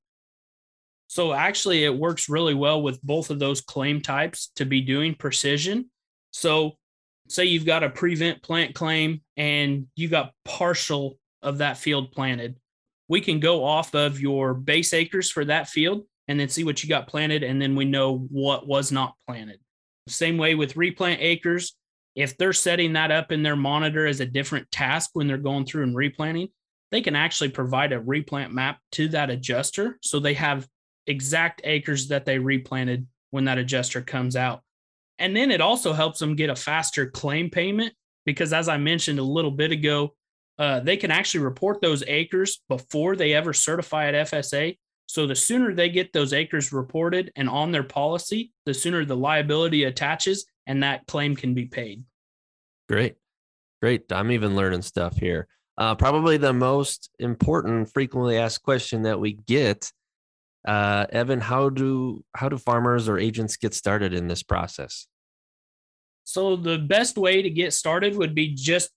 So, 1.08 1.32
actually, 1.32 1.86
it 1.86 1.98
works 1.98 2.28
really 2.28 2.54
well 2.54 2.82
with 2.82 3.02
both 3.02 3.30
of 3.30 3.40
those 3.40 3.62
claim 3.62 4.02
types 4.02 4.52
to 4.58 4.66
be 4.66 4.82
doing 4.82 5.16
precision. 5.16 5.90
So, 6.32 6.78
say 7.28 7.46
you've 7.46 7.66
got 7.66 7.84
a 7.84 7.90
prevent 7.90 8.42
plant 8.42 8.74
claim 8.76 9.22
and 9.36 9.88
you 9.96 10.08
got 10.08 10.34
partial 10.46 11.18
of 11.42 11.60
that 11.60 11.78
field 11.78 12.12
planted. 12.12 12.56
We 13.08 13.22
can 13.22 13.40
go 13.40 13.64
off 13.64 13.96
of 13.96 14.20
your 14.20 14.54
base 14.54 14.94
acres 14.94 15.30
for 15.30 15.46
that 15.46 15.70
field 15.70 16.04
and 16.28 16.40
then 16.40 16.50
see 16.50 16.64
what 16.64 16.84
you 16.84 16.90
got 16.90 17.08
planted. 17.08 17.44
And 17.44 17.62
then 17.62 17.76
we 17.76 17.86
know 17.86 18.18
what 18.30 18.68
was 18.68 18.92
not 18.92 19.16
planted. 19.28 19.60
Same 20.08 20.38
way 20.38 20.56
with 20.56 20.76
replant 20.76 21.22
acres. 21.22 21.76
If 22.16 22.38
they're 22.38 22.54
setting 22.54 22.94
that 22.94 23.12
up 23.12 23.32
in 23.32 23.44
their 23.44 23.56
monitor 23.56 24.08
as 24.08 24.20
a 24.20 24.26
different 24.26 24.70
task 24.72 25.12
when 25.14 25.28
they're 25.28 25.38
going 25.38 25.66
through 25.66 25.84
and 25.84 25.96
replanting, 25.96 26.50
they 26.92 27.02
can 27.02 27.16
actually 27.16 27.50
provide 27.50 27.92
a 27.94 28.00
replant 28.00 28.54
map 28.54 28.80
to 28.94 29.08
that 29.10 29.30
adjuster. 29.30 30.00
So 30.02 30.20
they 30.20 30.34
have 30.34 30.68
exact 31.06 31.62
acres 31.64 32.08
that 32.08 32.26
they 32.26 32.40
replanted 32.40 33.08
when 33.32 33.46
that 33.46 33.58
adjuster 33.58 34.02
comes 34.02 34.36
out. 34.36 34.62
And 35.20 35.36
then 35.36 35.52
it 35.52 35.62
also 35.62 35.94
helps 35.94 36.20
them 36.20 36.36
get 36.36 36.50
a 36.50 36.56
faster 36.56 37.10
claim 37.10 37.50
payment 37.50 37.94
because, 38.26 38.54
as 38.54 38.70
I 38.70 38.78
mentioned 38.78 39.20
a 39.20 39.24
little 39.24 39.52
bit 39.52 39.72
ago, 39.72 40.14
uh, 40.60 40.80
they 40.80 40.98
can 40.98 41.12
actually 41.12 41.44
report 41.44 41.82
those 41.82 42.04
acres 42.08 42.62
before 42.68 43.16
they 43.16 43.34
ever 43.34 43.54
certify 43.54 44.08
at 44.08 44.28
FSA. 44.28 44.78
So 45.06 45.26
the 45.26 45.36
sooner 45.36 45.74
they 45.74 45.90
get 45.90 46.12
those 46.14 46.34
acres 46.34 46.74
reported 46.74 47.32
and 47.36 47.50
on 47.50 47.72
their 47.72 47.84
policy, 47.84 48.52
the 48.66 48.74
sooner 48.74 49.06
the 49.06 49.16
liability 49.16 49.86
attaches 49.86 50.46
and 50.66 50.84
that 50.84 51.08
claim 51.08 51.36
can 51.36 51.54
be 51.54 51.66
paid. 51.66 52.04
Great. 52.90 53.16
Great. 53.82 54.12
I'm 54.12 54.32
even 54.32 54.56
learning 54.56 54.82
stuff 54.82 55.18
here. 55.18 55.48
Uh, 55.78 55.94
probably 55.96 56.38
the 56.38 56.54
most 56.54 57.10
important 57.20 57.94
frequently 57.94 58.38
asked 58.38 58.64
question 58.64 59.04
that 59.04 59.20
we 59.20 59.34
get 59.34 59.92
uh, 60.66 61.06
evan 61.12 61.40
how 61.40 61.70
do 61.70 62.24
how 62.36 62.50
do 62.50 62.58
farmers 62.58 63.08
or 63.08 63.18
agents 63.18 63.58
get 63.58 63.74
started 63.74 64.14
in 64.14 64.28
this 64.28 64.44
process 64.44 65.08
so 66.24 66.58
the 66.58 66.78
best 66.78 67.18
way 67.18 67.42
to 67.42 67.50
get 67.50 67.72
started 67.74 68.18
would 68.18 68.36
be 68.36 68.54
just 68.54 68.92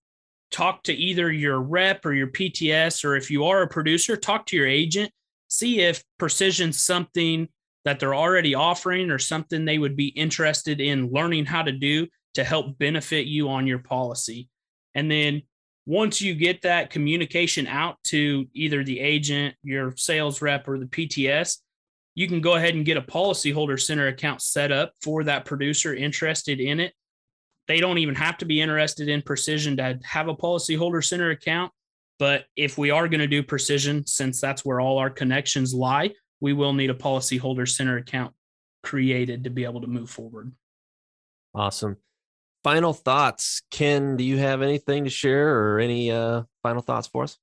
talk 0.51 0.83
to 0.83 0.93
either 0.93 1.31
your 1.31 1.61
rep 1.61 2.05
or 2.05 2.13
your 2.13 2.27
PTS, 2.27 3.05
or 3.05 3.17
if 3.17 3.31
you 3.31 3.45
are 3.45 3.63
a 3.63 3.69
producer, 3.69 4.17
talk 4.17 4.47
to 4.47 4.57
your 4.57 4.67
agent, 4.67 5.13
see 5.49 5.81
if 5.81 6.03
precision's 6.19 6.83
something 6.83 7.49
that 7.85 7.99
they're 7.99 8.15
already 8.15 8.55
offering 8.55 9.11
or 9.11 9.19
something 9.19 9.65
they 9.65 9.79
would 9.79 9.97
be 9.97 10.09
interested 10.09 10.81
in 10.81 11.11
learning 11.11 11.47
how 11.47 11.63
to 11.63 11.73
do 11.73 12.07
to 12.35 12.45
help 12.45 12.79
benefit 12.79 13.27
you 13.27 13.49
on 13.49 13.67
your 13.67 13.79
policy. 13.79 14.49
And 14.95 15.11
then 15.11 15.43
once 15.87 16.21
you 16.21 16.35
get 16.35 16.63
that 16.63 16.91
communication 16.91 17.67
out 17.67 17.97
to 18.05 18.47
either 18.55 18.85
the 18.85 19.01
agent, 19.01 19.55
your 19.63 19.95
sales 19.97 20.43
rep, 20.43 20.69
or 20.69 20.79
the 20.79 20.87
PTS, 20.87 21.59
you 22.15 22.29
can 22.29 22.41
go 22.41 22.55
ahead 22.55 22.75
and 22.75 22.85
get 22.85 22.97
a 22.97 23.03
policyholder 23.03 23.81
center 23.81 24.09
account 24.09 24.43
set 24.43 24.73
up 24.73 24.93
for 25.03 25.25
that 25.25 25.45
producer 25.45 25.95
interested 25.95 26.61
in 26.61 26.81
it. 26.81 26.93
They 27.67 27.81
don't 27.81 27.99
even 27.99 28.15
have 28.17 28.39
to 28.39 28.45
be 28.45 28.61
interested 28.61 29.09
in 29.09 29.23
precision 29.23 29.77
to 29.77 29.99
have 30.05 30.29
a 30.29 30.35
policyholder 30.35 31.05
center 31.05 31.31
account. 31.31 31.73
But 32.19 32.45
if 32.57 32.77
we 32.77 32.91
are 32.91 33.09
going 33.09 33.21
to 33.21 33.27
do 33.27 33.43
precision, 33.43 34.07
since 34.07 34.41
that's 34.41 34.65
where 34.65 34.81
all 34.81 34.99
our 34.99 35.09
connections 35.09 35.73
lie, 35.73 36.11
we 36.41 36.53
will 36.53 36.73
need 36.73 36.91
a 36.91 36.95
policyholder 36.95 37.69
center 37.69 37.97
account 37.97 38.35
created 38.83 39.45
to 39.45 39.51
be 39.51 39.65
able 39.65 39.81
to 39.81 39.87
move 39.87 40.11
forward. 40.11 40.53
Awesome. 41.55 41.97
Final 42.63 42.93
thoughts. 42.93 43.63
Ken, 43.71 44.17
do 44.17 44.25
you 44.25 44.37
have 44.39 44.63
anything 44.63 45.05
to 45.05 45.11
share 45.11 45.57
or 45.57 45.79
any 45.79 46.11
uh, 46.11 46.43
final 46.63 46.83
thoughts 46.83 47.07
for 47.07 47.25
us? 47.25 47.39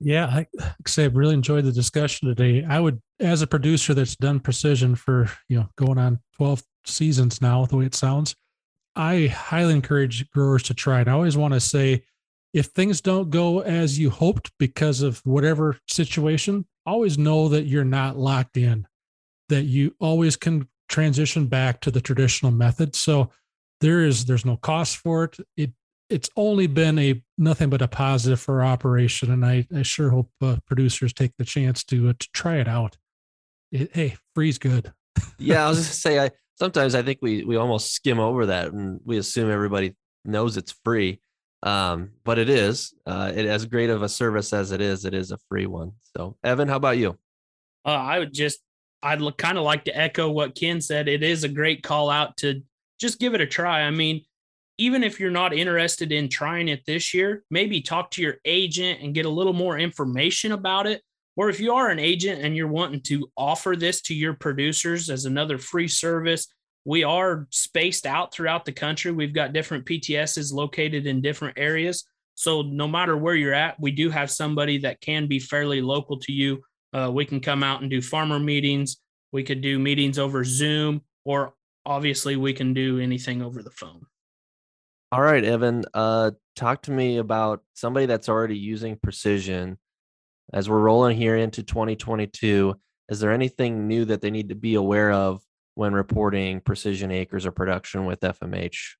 Yeah, 0.00 0.26
I, 0.26 0.46
say, 0.86 1.04
I've 1.04 1.16
really 1.16 1.34
enjoyed 1.34 1.64
the 1.64 1.72
discussion 1.72 2.28
today. 2.28 2.64
I 2.68 2.80
would, 2.80 3.00
as 3.20 3.42
a 3.42 3.46
producer 3.46 3.94
that's 3.94 4.16
done 4.16 4.40
precision 4.40 4.94
for, 4.94 5.30
you 5.48 5.58
know, 5.58 5.68
going 5.76 5.98
on 5.98 6.20
12 6.36 6.62
seasons 6.84 7.40
now, 7.40 7.64
the 7.66 7.76
way 7.76 7.86
it 7.86 7.94
sounds, 7.94 8.34
I 8.96 9.26
highly 9.26 9.74
encourage 9.74 10.30
growers 10.30 10.62
to 10.64 10.74
try 10.74 11.00
it. 11.00 11.08
I 11.08 11.12
always 11.12 11.36
want 11.36 11.54
to 11.54 11.60
say, 11.60 12.04
if 12.52 12.66
things 12.66 13.00
don't 13.00 13.30
go 13.30 13.60
as 13.60 13.98
you 13.98 14.10
hoped 14.10 14.52
because 14.58 15.02
of 15.02 15.18
whatever 15.24 15.78
situation, 15.88 16.66
always 16.86 17.18
know 17.18 17.48
that 17.48 17.64
you're 17.64 17.84
not 17.84 18.16
locked 18.16 18.56
in, 18.56 18.86
that 19.48 19.64
you 19.64 19.94
always 19.98 20.36
can 20.36 20.68
transition 20.88 21.46
back 21.46 21.80
to 21.80 21.90
the 21.90 22.00
traditional 22.00 22.52
method. 22.52 22.94
So 22.94 23.30
there 23.80 24.04
is 24.04 24.24
there's 24.24 24.44
no 24.44 24.56
cost 24.56 24.96
for 24.96 25.24
it. 25.24 25.36
It 25.56 25.72
it's 26.10 26.30
only 26.36 26.66
been 26.66 26.98
a 26.98 27.22
nothing 27.38 27.70
but 27.70 27.82
a 27.82 27.88
positive 27.88 28.40
for 28.40 28.62
operation, 28.62 29.32
and 29.32 29.44
I, 29.44 29.66
I 29.74 29.82
sure 29.82 30.10
hope 30.10 30.30
uh, 30.42 30.56
producers 30.66 31.12
take 31.12 31.32
the 31.38 31.44
chance 31.44 31.82
to 31.84 32.10
uh, 32.10 32.12
to 32.18 32.28
try 32.32 32.56
it 32.56 32.68
out. 32.68 32.96
It, 33.72 33.94
hey, 33.94 34.16
free's 34.34 34.58
good. 34.58 34.92
yeah, 35.38 35.66
I 35.66 35.68
was 35.68 35.78
just 35.78 36.02
say 36.02 36.18
I 36.18 36.30
sometimes 36.58 36.94
I 36.94 37.02
think 37.02 37.18
we 37.22 37.44
we 37.44 37.56
almost 37.56 37.92
skim 37.92 38.20
over 38.20 38.46
that 38.46 38.72
and 38.72 39.00
we 39.04 39.18
assume 39.18 39.50
everybody 39.50 39.94
knows 40.24 40.56
it's 40.56 40.74
free. 40.84 41.20
Um, 41.64 42.10
but 42.24 42.38
it 42.38 42.50
is. 42.50 42.92
Uh, 43.06 43.32
it 43.34 43.46
as 43.46 43.64
great 43.64 43.88
of 43.88 44.02
a 44.02 44.08
service 44.08 44.52
as 44.52 44.70
it 44.70 44.82
is, 44.82 45.06
it 45.06 45.14
is 45.14 45.30
a 45.32 45.38
free 45.48 45.64
one. 45.66 45.92
So, 46.14 46.36
Evan, 46.44 46.68
how 46.68 46.76
about 46.76 46.98
you? 46.98 47.18
Uh, 47.86 47.90
I 47.90 48.18
would 48.18 48.34
just, 48.34 48.60
I'd 49.02 49.20
kind 49.38 49.56
of 49.56 49.64
like 49.64 49.84
to 49.84 49.98
echo 49.98 50.30
what 50.30 50.54
Ken 50.54 50.82
said. 50.82 51.08
It 51.08 51.22
is 51.22 51.42
a 51.42 51.48
great 51.48 51.82
call 51.82 52.10
out 52.10 52.36
to 52.38 52.62
just 53.04 53.20
give 53.20 53.34
it 53.34 53.40
a 53.42 53.46
try. 53.46 53.82
I 53.82 53.90
mean, 53.90 54.22
even 54.78 55.04
if 55.04 55.20
you're 55.20 55.30
not 55.30 55.52
interested 55.52 56.10
in 56.10 56.30
trying 56.30 56.68
it 56.68 56.86
this 56.86 57.12
year, 57.12 57.44
maybe 57.50 57.82
talk 57.82 58.10
to 58.12 58.22
your 58.22 58.36
agent 58.46 59.02
and 59.02 59.14
get 59.14 59.26
a 59.26 59.30
little 59.30 59.52
more 59.52 59.78
information 59.78 60.52
about 60.52 60.86
it. 60.86 61.02
Or 61.36 61.50
if 61.50 61.60
you 61.60 61.74
are 61.74 61.90
an 61.90 61.98
agent 61.98 62.40
and 62.42 62.56
you're 62.56 62.66
wanting 62.66 63.02
to 63.02 63.30
offer 63.36 63.76
this 63.76 64.00
to 64.02 64.14
your 64.14 64.32
producers 64.32 65.10
as 65.10 65.26
another 65.26 65.58
free 65.58 65.86
service, 65.86 66.46
we 66.86 67.04
are 67.04 67.46
spaced 67.50 68.06
out 68.06 68.32
throughout 68.32 68.64
the 68.64 68.72
country. 68.72 69.12
We've 69.12 69.34
got 69.34 69.52
different 69.52 69.84
PTSs 69.84 70.50
located 70.50 71.06
in 71.06 71.20
different 71.20 71.58
areas. 71.58 72.04
So 72.36 72.62
no 72.62 72.88
matter 72.88 73.18
where 73.18 73.34
you're 73.34 73.52
at, 73.52 73.78
we 73.78 73.90
do 73.90 74.08
have 74.08 74.30
somebody 74.30 74.78
that 74.78 75.02
can 75.02 75.26
be 75.26 75.38
fairly 75.38 75.82
local 75.82 76.18
to 76.20 76.32
you. 76.32 76.62
Uh, 76.94 77.10
we 77.12 77.26
can 77.26 77.40
come 77.40 77.62
out 77.62 77.82
and 77.82 77.90
do 77.90 78.00
farmer 78.00 78.38
meetings. 78.38 78.96
We 79.30 79.42
could 79.42 79.60
do 79.60 79.78
meetings 79.78 80.18
over 80.18 80.42
Zoom, 80.42 81.02
or 81.26 81.52
obviously 81.86 82.36
we 82.36 82.52
can 82.52 82.74
do 82.74 82.98
anything 82.98 83.42
over 83.42 83.62
the 83.62 83.70
phone. 83.70 84.06
All 85.12 85.22
right, 85.22 85.44
Evan. 85.44 85.84
Uh, 85.94 86.32
talk 86.56 86.82
to 86.82 86.90
me 86.90 87.18
about 87.18 87.62
somebody 87.74 88.06
that's 88.06 88.28
already 88.28 88.58
using 88.58 88.96
precision. 88.96 89.78
As 90.52 90.68
we're 90.68 90.80
rolling 90.80 91.16
here 91.16 91.36
into 91.36 91.62
2022, 91.62 92.74
is 93.08 93.20
there 93.20 93.32
anything 93.32 93.86
new 93.86 94.04
that 94.06 94.20
they 94.20 94.30
need 94.30 94.48
to 94.48 94.54
be 94.54 94.74
aware 94.74 95.12
of 95.12 95.42
when 95.74 95.92
reporting 95.92 96.60
precision 96.60 97.10
acres 97.10 97.46
or 97.46 97.52
production 97.52 98.06
with 98.06 98.20
FMH? 98.20 98.94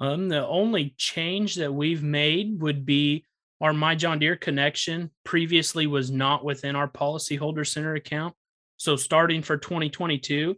Um, 0.00 0.28
the 0.28 0.46
only 0.46 0.94
change 0.96 1.56
that 1.56 1.72
we've 1.72 2.02
made 2.02 2.60
would 2.60 2.86
be 2.86 3.24
our 3.60 3.72
My 3.72 3.94
John 3.94 4.18
Deere 4.18 4.36
connection 4.36 5.10
previously 5.24 5.86
was 5.86 6.10
not 6.10 6.44
within 6.44 6.74
our 6.74 6.88
policyholder 6.88 7.66
center 7.66 7.94
account. 7.94 8.34
So 8.78 8.96
starting 8.96 9.42
for 9.42 9.58
2022, 9.58 10.56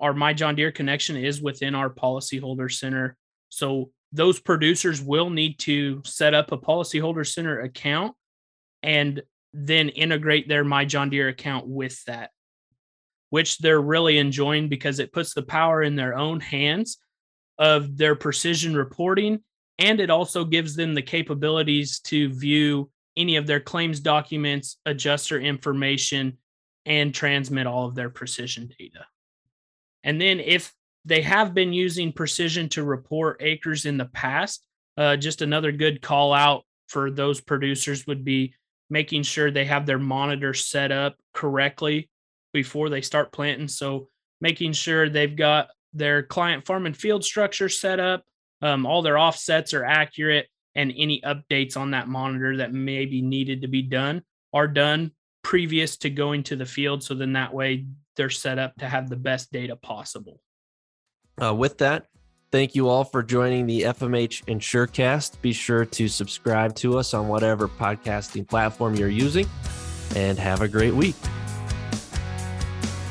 our 0.00 0.12
My 0.12 0.32
John 0.32 0.54
Deere 0.54 0.72
connection 0.72 1.16
is 1.16 1.42
within 1.42 1.74
our 1.74 1.90
policyholder 1.90 2.72
center. 2.72 3.16
So 3.48 3.90
those 4.12 4.40
producers 4.40 5.00
will 5.00 5.30
need 5.30 5.58
to 5.60 6.02
set 6.04 6.34
up 6.34 6.52
a 6.52 6.58
policyholder 6.58 7.26
center 7.26 7.60
account 7.60 8.14
and 8.82 9.22
then 9.52 9.88
integrate 9.90 10.48
their 10.48 10.64
My 10.64 10.84
John 10.84 11.10
Deere 11.10 11.28
account 11.28 11.66
with 11.66 12.02
that 12.04 12.30
which 13.30 13.58
they're 13.58 13.80
really 13.80 14.18
enjoying 14.18 14.68
because 14.68 14.98
it 14.98 15.12
puts 15.12 15.34
the 15.34 15.42
power 15.42 15.82
in 15.82 15.96
their 15.96 16.16
own 16.16 16.40
hands 16.40 16.98
of 17.58 17.96
their 17.96 18.14
precision 18.14 18.76
reporting. 18.76 19.40
And 19.78 20.00
it 20.00 20.10
also 20.10 20.44
gives 20.44 20.76
them 20.76 20.94
the 20.94 21.02
capabilities 21.02 22.00
to 22.00 22.28
view 22.28 22.90
any 23.16 23.36
of 23.36 23.46
their 23.46 23.60
claims 23.60 24.00
documents, 24.00 24.76
adjuster 24.84 25.40
information, 25.40 26.38
and 26.84 27.14
transmit 27.14 27.66
all 27.66 27.86
of 27.86 27.94
their 27.94 28.10
precision 28.10 28.70
data. 28.78 29.06
And 30.04 30.20
then 30.20 30.40
if 30.40 30.72
they 31.04 31.22
have 31.22 31.54
been 31.54 31.72
using 31.72 32.12
precision 32.12 32.68
to 32.70 32.84
report 32.84 33.38
acres 33.40 33.86
in 33.86 33.96
the 33.96 34.06
past, 34.06 34.62
uh, 34.96 35.16
just 35.16 35.42
another 35.42 35.72
good 35.72 36.02
call 36.02 36.32
out 36.32 36.64
for 36.88 37.10
those 37.10 37.40
producers 37.40 38.06
would 38.06 38.24
be 38.24 38.54
making 38.90 39.22
sure 39.22 39.50
they 39.50 39.64
have 39.64 39.86
their 39.86 39.98
monitor 39.98 40.52
set 40.52 40.90
up 40.90 41.16
correctly 41.32 42.10
before 42.52 42.88
they 42.88 43.00
start 43.00 43.32
planting. 43.32 43.68
So 43.68 44.08
making 44.40 44.72
sure 44.72 45.08
they've 45.08 45.36
got 45.36 45.68
their 45.92 46.22
client 46.22 46.66
farm 46.66 46.86
and 46.86 46.96
field 46.96 47.24
structure 47.24 47.68
set 47.68 48.00
up, 48.00 48.24
um, 48.62 48.84
all 48.84 49.02
their 49.02 49.18
offsets 49.18 49.72
are 49.72 49.84
accurate, 49.84 50.48
and 50.74 50.92
any 50.96 51.20
updates 51.22 51.76
on 51.76 51.92
that 51.92 52.08
monitor 52.08 52.58
that 52.58 52.72
may 52.72 53.06
be 53.06 53.22
needed 53.22 53.62
to 53.62 53.68
be 53.68 53.82
done 53.82 54.22
are 54.52 54.68
done 54.68 55.12
previous 55.42 55.96
to 55.98 56.10
going 56.10 56.42
to 56.44 56.56
the 56.56 56.66
field. 56.66 57.02
So 57.02 57.14
then 57.14 57.32
that 57.32 57.54
way 57.54 57.86
they're 58.16 58.30
set 58.30 58.58
up 58.58 58.74
to 58.76 58.88
have 58.88 59.08
the 59.08 59.16
best 59.16 59.52
data 59.52 59.76
possible. 59.76 60.40
Uh, 61.42 61.54
with 61.54 61.78
that, 61.78 62.06
thank 62.52 62.74
you 62.74 62.88
all 62.88 63.04
for 63.04 63.22
joining 63.22 63.66
the 63.66 63.82
FMH 63.82 64.44
Insurecast. 64.44 65.40
Be 65.40 65.52
sure 65.52 65.84
to 65.84 66.08
subscribe 66.08 66.74
to 66.76 66.98
us 66.98 67.14
on 67.14 67.28
whatever 67.28 67.68
podcasting 67.68 68.48
platform 68.48 68.94
you're 68.94 69.08
using, 69.08 69.46
and 70.16 70.38
have 70.38 70.60
a 70.60 70.68
great 70.68 70.94
week. 70.94 71.16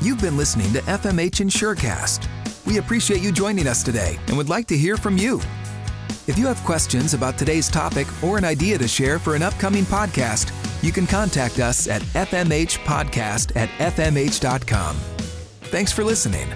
You've 0.02 0.20
been 0.20 0.36
listening 0.36 0.72
to 0.72 0.80
FMH 0.80 1.44
Insurecast. 1.44 2.26
We 2.66 2.78
appreciate 2.78 3.20
you 3.20 3.32
joining 3.32 3.66
us 3.66 3.82
today 3.82 4.18
and 4.28 4.36
would 4.36 4.48
like 4.48 4.66
to 4.68 4.76
hear 4.76 4.96
from 4.96 5.18
you. 5.18 5.40
If 6.26 6.38
you 6.38 6.46
have 6.46 6.62
questions 6.64 7.14
about 7.14 7.36
today's 7.36 7.68
topic 7.68 8.06
or 8.22 8.38
an 8.38 8.44
idea 8.44 8.78
to 8.78 8.86
share 8.86 9.18
for 9.18 9.34
an 9.34 9.42
upcoming 9.42 9.84
podcast, 9.84 10.52
you 10.82 10.92
can 10.92 11.06
contact 11.06 11.58
us 11.58 11.88
at 11.88 12.02
fmhpodcast 12.02 13.56
at 13.56 13.68
fmh.com. 13.78 14.96
Thanks 15.62 15.92
for 15.92 16.04
listening. 16.04 16.48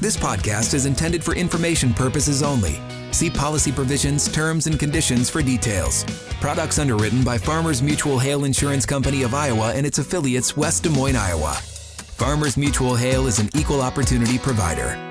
This 0.00 0.16
podcast 0.16 0.72
is 0.72 0.86
intended 0.86 1.22
for 1.22 1.34
information 1.34 1.92
purposes 1.92 2.42
only. 2.42 2.80
See 3.12 3.28
policy 3.28 3.72
provisions, 3.72 4.32
terms, 4.32 4.66
and 4.66 4.78
conditions 4.78 5.28
for 5.28 5.42
details. 5.42 6.04
Products 6.40 6.78
underwritten 6.78 7.22
by 7.24 7.36
Farmers 7.36 7.82
Mutual 7.82 8.18
Hail 8.18 8.44
Insurance 8.44 8.86
Company 8.86 9.24
of 9.24 9.34
Iowa 9.34 9.72
and 9.74 9.84
its 9.84 9.98
affiliates, 9.98 10.56
West 10.56 10.84
Des 10.84 10.90
Moines, 10.90 11.16
Iowa. 11.16 11.52
Farmers 11.52 12.56
Mutual 12.56 12.94
Hail 12.94 13.26
is 13.26 13.38
an 13.40 13.50
equal 13.54 13.82
opportunity 13.82 14.38
provider. 14.38 15.09